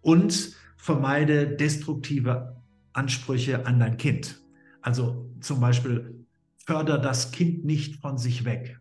und 0.00 0.56
vermeide 0.76 1.48
destruktive 1.48 2.56
Ansprüche 2.92 3.66
an 3.66 3.78
dein 3.78 3.96
Kind. 3.96 4.40
Also 4.80 5.30
zum 5.40 5.60
Beispiel 5.60 6.24
förder 6.64 6.98
das 6.98 7.30
Kind 7.32 7.64
nicht 7.64 7.96
von 7.96 8.18
sich 8.18 8.44
weg. 8.44 8.80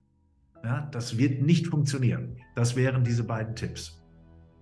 Ja, 0.63 0.89
das 0.91 1.17
wird 1.17 1.41
nicht 1.41 1.67
funktionieren. 1.67 2.37
Das 2.55 2.75
wären 2.75 3.03
diese 3.03 3.23
beiden 3.23 3.55
Tipps. 3.55 4.01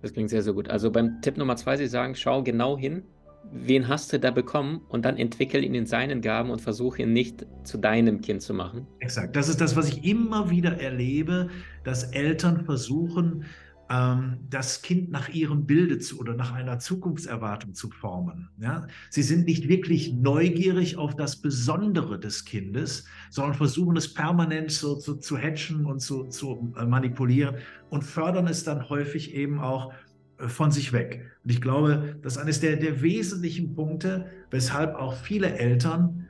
Das 0.02 0.12
klingt 0.12 0.30
sehr, 0.30 0.42
sehr 0.42 0.52
gut. 0.52 0.68
Also 0.68 0.90
beim 0.90 1.20
Tipp 1.22 1.36
Nummer 1.36 1.56
zwei, 1.56 1.76
Sie 1.76 1.86
sagen, 1.86 2.14
schau 2.14 2.42
genau 2.42 2.76
hin, 2.76 3.02
wen 3.50 3.88
hast 3.88 4.12
du 4.12 4.20
da 4.20 4.30
bekommen 4.30 4.82
und 4.88 5.04
dann 5.04 5.16
entwickel 5.16 5.64
ihn 5.64 5.74
in 5.74 5.86
seinen 5.86 6.20
Gaben 6.20 6.50
und 6.50 6.60
versuche 6.60 7.02
ihn 7.02 7.12
nicht 7.12 7.46
zu 7.64 7.78
deinem 7.78 8.20
Kind 8.20 8.42
zu 8.42 8.54
machen. 8.54 8.86
Exakt. 9.00 9.36
Das 9.36 9.48
ist 9.48 9.60
das, 9.60 9.76
was 9.76 9.88
ich 9.88 10.04
immer 10.04 10.50
wieder 10.50 10.80
erlebe, 10.80 11.48
dass 11.84 12.04
Eltern 12.04 12.64
versuchen, 12.64 13.44
das 13.88 14.82
Kind 14.82 15.10
nach 15.10 15.28
ihrem 15.28 15.64
Bilde 15.64 16.00
zu 16.00 16.18
oder 16.18 16.34
nach 16.34 16.52
einer 16.52 16.80
Zukunftserwartung 16.80 17.74
zu 17.74 17.90
formen. 17.90 18.48
Ja? 18.58 18.88
Sie 19.10 19.22
sind 19.22 19.46
nicht 19.46 19.68
wirklich 19.68 20.12
neugierig 20.12 20.96
auf 20.96 21.14
das 21.14 21.36
Besondere 21.36 22.18
des 22.18 22.44
Kindes, 22.44 23.04
sondern 23.30 23.54
versuchen 23.54 23.96
es 23.96 24.12
permanent 24.12 24.72
so, 24.72 24.98
so 24.98 25.14
zu 25.14 25.38
hatchen 25.38 25.86
und 25.86 26.00
zu, 26.00 26.24
zu 26.24 26.74
äh, 26.76 26.84
manipulieren 26.84 27.56
und 27.88 28.02
fördern 28.02 28.48
es 28.48 28.64
dann 28.64 28.88
häufig 28.88 29.34
eben 29.34 29.60
auch 29.60 29.92
äh, 30.38 30.48
von 30.48 30.72
sich 30.72 30.92
weg. 30.92 31.24
Und 31.44 31.52
ich 31.52 31.60
glaube, 31.60 32.16
das 32.22 32.34
ist 32.34 32.38
eines 32.42 32.60
der, 32.60 32.76
der 32.76 33.02
wesentlichen 33.02 33.74
Punkte, 33.76 34.26
weshalb 34.50 34.96
auch 34.96 35.14
viele 35.14 35.58
Eltern 35.58 36.26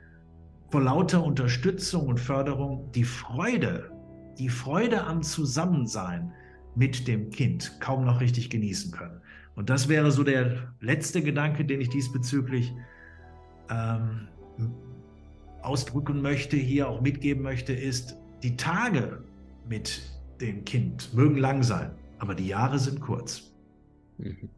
vor 0.69 0.83
lauter 0.83 1.23
Unterstützung 1.23 2.05
und 2.07 2.19
Förderung 2.19 2.91
die 2.91 3.05
Freude, 3.05 3.89
die 4.37 4.49
Freude 4.49 5.05
am 5.05 5.23
Zusammensein, 5.23 6.33
mit 6.77 7.07
dem 7.07 7.31
Kind 7.31 7.79
kaum 7.79 8.05
noch 8.05 8.21
richtig 8.21 8.49
genießen 8.49 8.91
können. 8.91 9.19
Und 9.55 9.69
das 9.69 9.89
wäre 9.89 10.11
so 10.11 10.23
der 10.23 10.73
letzte 10.79 11.21
Gedanke, 11.23 11.65
den 11.65 11.81
ich 11.81 11.89
diesbezüglich 11.89 12.73
ähm, 13.69 14.27
ausdrücken 15.63 16.21
möchte, 16.21 16.55
hier 16.55 16.87
auch 16.87 17.01
mitgeben 17.01 17.41
möchte, 17.41 17.73
ist, 17.73 18.15
die 18.43 18.55
Tage 18.55 19.23
mit 19.67 20.01
dem 20.39 20.63
Kind 20.63 21.13
mögen 21.15 21.37
lang 21.37 21.63
sein, 21.63 21.91
aber 22.19 22.35
die 22.35 22.47
Jahre 22.47 22.77
sind 22.77 23.01
kurz. 23.01 23.51
Mhm. 24.19 24.49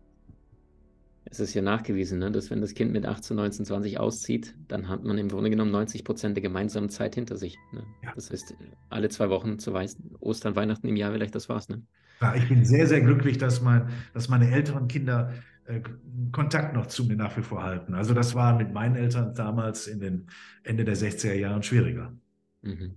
Es 1.32 1.39
ist 1.39 1.54
ja 1.54 1.62
nachgewiesen, 1.62 2.20
ne, 2.20 2.32
dass 2.32 2.50
wenn 2.50 2.62
das 2.62 2.74
Kind 2.74 2.92
mit 2.92 3.06
18, 3.06 3.36
19, 3.36 3.65
20 3.65 4.00
auszieht, 4.00 4.56
dann 4.68 4.89
hat 4.89 5.04
man 5.04 5.18
im 5.18 5.30
Grunde 5.30 5.50
genommen 5.50 5.72
90 5.72 6.04
Prozent 6.04 6.36
der 6.36 6.42
gemeinsamen 6.42 6.89
Zeit 6.89 7.15
hinter 7.15 7.38
sich. 7.38 7.58
Ne? 7.72 7.84
Ja. 8.04 8.13
Das 8.15 8.32
heißt, 8.32 8.56
alle 8.89 9.10
zwei 9.10 9.30
Wochen 9.30 9.60
zu 9.60 9.74
Ostern, 10.20 10.56
Weihnachten 10.56 10.88
im 10.88 10.96
Jahr 10.96 11.12
vielleicht, 11.12 11.36
das 11.36 11.48
war's. 11.48 11.70
Ne? 11.70 11.84
Ja, 12.22 12.36
ich 12.36 12.50
bin 12.50 12.65
sehr, 12.65 12.88
sehr 12.88 13.02
glücklich, 13.02 13.38
dass, 13.38 13.62
mein, 13.62 13.89
dass 14.13 14.28
meine 14.28 14.52
älteren 14.52 14.88
Kinder 14.88 15.34
äh, 15.65 15.82
Kontakt 16.32 16.74
noch 16.74 16.88
zu 16.88 17.06
mir 17.06 17.15
nach 17.15 17.38
wie 17.38 17.44
vor 17.44 17.63
halten. 17.63 17.94
Also 17.94 18.13
das 18.13 18.34
war 18.34 18.58
mit 18.58 18.74
meinen 18.74 18.96
Eltern 18.96 19.36
damals 19.36 19.88
in 19.88 20.00
den 20.00 20.28
Ende 20.63 20.84
der 20.84 20.98
60er 20.98 21.34
Jahren 21.34 21.62
schwieriger. 21.62 22.12
Mhm. 22.63 22.96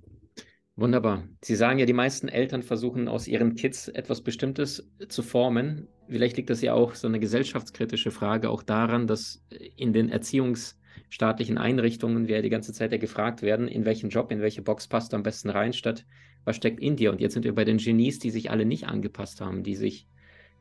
Wunderbar. 0.74 1.28
Sie 1.42 1.54
sagen 1.54 1.78
ja, 1.78 1.84
die 1.84 1.92
meisten 1.92 2.28
Eltern 2.28 2.62
versuchen 2.62 3.06
aus 3.06 3.28
ihren 3.28 3.56
Kids 3.56 3.88
etwas 3.88 4.22
Bestimmtes 4.22 4.90
zu 5.08 5.22
formen. 5.22 5.88
Vielleicht 6.08 6.38
liegt 6.38 6.48
das 6.48 6.62
ja 6.62 6.72
auch 6.72 6.94
so 6.94 7.06
eine 7.06 7.20
gesellschaftskritische 7.20 8.10
Frage 8.10 8.48
auch 8.48 8.62
daran, 8.62 9.06
dass 9.06 9.44
in 9.76 9.92
den 9.92 10.08
erziehungsstaatlichen 10.08 11.58
Einrichtungen 11.58 12.26
wir 12.26 12.36
ja 12.36 12.42
die 12.42 12.48
ganze 12.48 12.72
Zeit 12.72 12.90
ja 12.90 12.98
gefragt 12.98 13.42
werden, 13.42 13.68
in 13.68 13.84
welchen 13.84 14.08
Job, 14.08 14.32
in 14.32 14.40
welche 14.40 14.62
Box 14.62 14.88
passt 14.88 15.12
du 15.12 15.16
am 15.16 15.22
besten 15.22 15.50
rein, 15.50 15.74
statt 15.74 16.06
was 16.44 16.56
steckt 16.56 16.80
in 16.80 16.96
dir? 16.96 17.12
Und 17.12 17.20
jetzt 17.20 17.34
sind 17.34 17.44
wir 17.44 17.54
bei 17.54 17.64
den 17.64 17.76
Genies, 17.76 18.18
die 18.18 18.30
sich 18.30 18.50
alle 18.50 18.64
nicht 18.64 18.88
angepasst 18.88 19.42
haben, 19.42 19.62
die 19.62 19.76
sich 19.76 20.08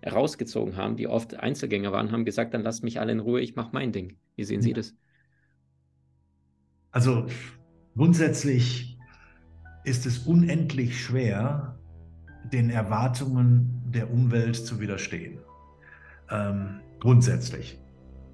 rausgezogen 0.06 0.76
haben, 0.76 0.98
die 0.98 1.08
oft 1.08 1.36
Einzelgänger 1.36 1.92
waren, 1.94 2.12
haben 2.12 2.26
gesagt, 2.26 2.54
dann 2.54 2.64
lasst 2.64 2.84
mich 2.84 3.00
alle 3.00 3.14
in 3.14 3.20
Ruhe, 3.20 3.40
ich 3.40 3.56
mache 3.56 3.70
mein 3.72 3.92
Ding. 3.92 4.18
Wie 4.36 4.44
sehen 4.44 4.62
Sie 4.62 4.74
das? 4.74 4.94
Also 6.92 7.28
grundsätzlich 7.96 8.91
ist 9.84 10.06
es 10.06 10.20
unendlich 10.20 11.04
schwer, 11.04 11.80
den 12.52 12.70
Erwartungen 12.70 13.82
der 13.86 14.12
Umwelt 14.12 14.56
zu 14.56 14.80
widerstehen. 14.80 15.40
Ähm, 16.30 16.82
grundsätzlich. 17.00 17.80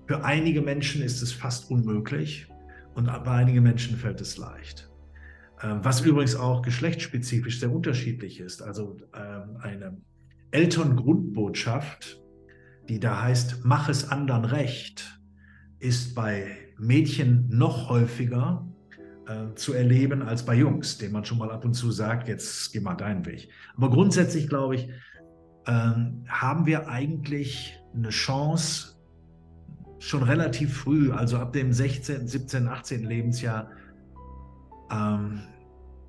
Für 0.07 0.23
einige 0.23 0.62
Menschen 0.62 1.01
ist 1.01 1.21
es 1.21 1.33
fast 1.33 1.69
unmöglich 1.69 2.47
und 2.95 3.05
bei 3.05 3.31
einigen 3.31 3.63
Menschen 3.63 3.97
fällt 3.97 4.21
es 4.21 4.38
leicht. 4.38 4.89
Ähm, 5.62 5.79
was 5.83 6.01
übrigens 6.01 6.36
auch 6.36 6.62
geschlechtsspezifisch 6.62 7.60
sehr 7.60 7.71
unterschiedlich 7.71 8.39
ist. 8.39 8.62
Also 8.62 8.97
ähm, 9.15 9.57
eine 9.60 9.97
Elterngrundbotschaft, 10.51 12.21
die 12.88 12.99
da 12.99 13.21
heißt, 13.21 13.62
mach 13.63 13.89
es 13.89 14.10
anderen 14.10 14.45
recht, 14.45 15.19
ist 15.79 16.15
bei 16.15 16.47
Mädchen 16.77 17.49
noch 17.49 17.89
häufiger 17.89 18.67
äh, 19.27 19.53
zu 19.55 19.73
erleben 19.73 20.21
als 20.21 20.45
bei 20.45 20.55
Jungs, 20.55 20.97
denen 20.97 21.13
man 21.13 21.25
schon 21.25 21.37
mal 21.37 21.51
ab 21.51 21.65
und 21.65 21.73
zu 21.73 21.91
sagt, 21.91 22.27
jetzt 22.27 22.71
geh 22.71 22.79
mal 22.79 22.95
deinen 22.95 23.25
Weg. 23.25 23.49
Aber 23.75 23.89
grundsätzlich 23.89 24.47
glaube 24.47 24.75
ich, 24.75 24.89
ähm, 25.67 26.23
haben 26.27 26.65
wir 26.65 26.87
eigentlich 26.87 27.77
eine 27.93 28.09
Chance, 28.09 28.95
schon 29.99 30.23
relativ 30.23 30.77
früh, 30.77 31.11
also 31.11 31.37
ab 31.37 31.53
dem 31.53 31.73
16., 31.73 32.27
17., 32.27 32.67
18. 32.67 33.03
Lebensjahr, 33.03 33.69
ähm, 34.91 35.41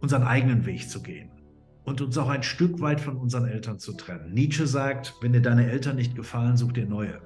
unseren 0.01 0.23
eigenen 0.23 0.67
Weg 0.67 0.89
zu 0.89 1.03
gehen 1.03 1.31
und 1.85 2.01
uns 2.01 2.17
auch 2.19 2.29
ein 2.29 2.43
Stück 2.43 2.81
weit 2.81 3.01
von 3.01 3.17
unseren 3.17 3.47
Eltern 3.47 3.79
zu 3.79 3.95
trennen. 3.95 4.33
Nietzsche 4.33 4.67
sagt, 4.67 5.15
wenn 5.21 5.33
dir 5.33 5.43
deine 5.43 5.71
Eltern 5.71 5.97
nicht 5.97 6.15
gefallen, 6.15 6.57
such 6.57 6.73
dir 6.73 6.87
neue. 6.87 7.21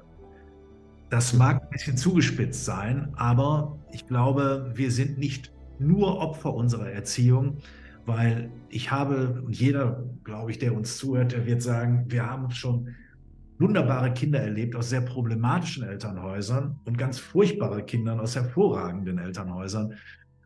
Das 1.11 1.35
mag 1.35 1.63
ein 1.63 1.69
bisschen 1.69 1.99
zugespitzt 1.99 2.65
sein, 2.65 3.13
aber 3.17 3.79
ich 3.93 4.07
glaube, 4.07 4.71
wir 4.75 4.91
sind 4.91 5.19
nicht 5.19 5.53
nur 5.83 6.19
Opfer 6.19 6.55
unserer 6.55 6.91
Erziehung, 6.91 7.59
weil 8.07 8.51
ich 8.69 8.91
habe, 8.91 9.43
und 9.45 9.59
jeder, 9.59 10.05
glaube 10.25 10.51
ich, 10.51 10.59
der 10.59 10.75
uns 10.75 10.97
zuhört, 10.97 11.33
der 11.33 11.47
wird 11.47 11.63
sagen, 11.63 12.07
wir 12.09 12.27
haben 12.27 12.51
schon 12.51 12.89
wunderbare 13.59 14.13
Kinder 14.13 14.41
erlebt 14.41 14.75
aus 14.75 14.91
sehr 14.91 15.03
problematischen 15.03 15.85
Elternhäusern 15.85 16.81
und 16.85 16.99
ganz 16.99 17.19
furchtbare 17.19 17.85
Kinder 17.85 18.21
aus 18.21 18.35
hervorragenden 18.35 19.19
Elternhäusern. 19.19 19.95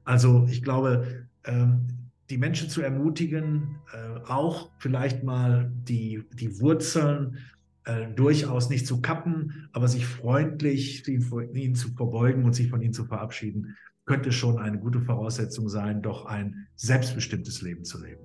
Also 0.04 0.46
ich 0.50 0.62
glaube, 0.62 1.26
ähm, 1.44 1.86
die 2.28 2.38
Menschen 2.38 2.68
zu 2.68 2.82
ermutigen, 2.82 3.76
äh, 3.92 4.20
auch 4.28 4.70
vielleicht 4.78 5.24
mal 5.24 5.72
die, 5.84 6.24
die 6.34 6.60
Wurzeln 6.60 7.38
äh, 7.84 8.08
durchaus 8.14 8.68
nicht 8.68 8.86
zu 8.86 9.00
kappen, 9.00 9.68
aber 9.72 9.88
sich 9.88 10.06
freundlich 10.06 11.06
ihnen 11.06 11.74
zu 11.74 11.92
verbeugen 11.94 12.44
und 12.44 12.52
sich 12.52 12.68
von 12.68 12.82
ihnen 12.82 12.92
zu 12.92 13.04
verabschieden, 13.04 13.76
könnte 14.06 14.32
schon 14.32 14.58
eine 14.58 14.78
gute 14.78 15.00
Voraussetzung 15.00 15.68
sein, 15.68 16.00
doch 16.00 16.26
ein 16.26 16.68
selbstbestimmtes 16.76 17.60
Leben 17.60 17.84
zu 17.84 18.02
leben. 18.02 18.22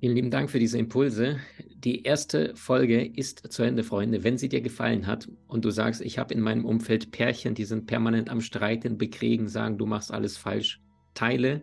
Vielen 0.00 0.16
lieben 0.16 0.30
Dank 0.30 0.50
für 0.50 0.58
diese 0.58 0.78
Impulse. 0.78 1.36
Die 1.76 2.02
erste 2.02 2.56
Folge 2.56 3.04
ist 3.04 3.52
zu 3.52 3.62
Ende, 3.62 3.84
Freunde. 3.84 4.24
Wenn 4.24 4.36
sie 4.36 4.48
dir 4.48 4.60
gefallen 4.60 5.06
hat 5.06 5.28
und 5.46 5.64
du 5.64 5.70
sagst, 5.70 6.00
ich 6.00 6.18
habe 6.18 6.34
in 6.34 6.40
meinem 6.40 6.64
Umfeld 6.64 7.12
Pärchen, 7.12 7.54
die 7.54 7.64
sind 7.64 7.86
permanent 7.86 8.28
am 8.28 8.40
Streiten, 8.40 8.98
bekriegen, 8.98 9.46
sagen, 9.46 9.78
du 9.78 9.86
machst 9.86 10.12
alles 10.12 10.36
falsch, 10.36 10.82
teile 11.14 11.62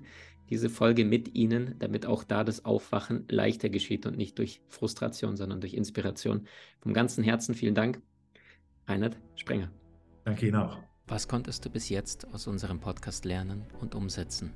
diese 0.50 0.70
Folge 0.70 1.06
mit 1.06 1.36
ihnen, 1.36 1.76
damit 1.80 2.06
auch 2.06 2.24
da 2.24 2.44
das 2.44 2.66
Aufwachen 2.66 3.26
leichter 3.30 3.70
geschieht 3.70 4.06
und 4.06 4.18
nicht 4.18 4.38
durch 4.40 4.62
Frustration, 4.70 5.36
sondern 5.36 5.62
durch 5.62 5.74
Inspiration. 5.74 6.48
Vom 6.80 6.94
ganzen 6.94 7.24
Herzen 7.24 7.56
vielen 7.56 7.76
Dank, 7.76 8.02
Reinhard 8.88 9.18
Sprenger. 9.36 9.70
Danke 10.24 10.48
Ihnen 10.48 10.56
auch. 10.56 10.89
Was 11.10 11.28
konntest 11.28 11.66
du 11.66 11.70
bis 11.72 11.90
jetzt 11.90 12.32
aus 12.36 12.46
unserem 12.46 12.80
Podcast 12.80 13.26
lernen 13.26 13.66
und 13.82 13.96
umsetzen? 13.96 14.54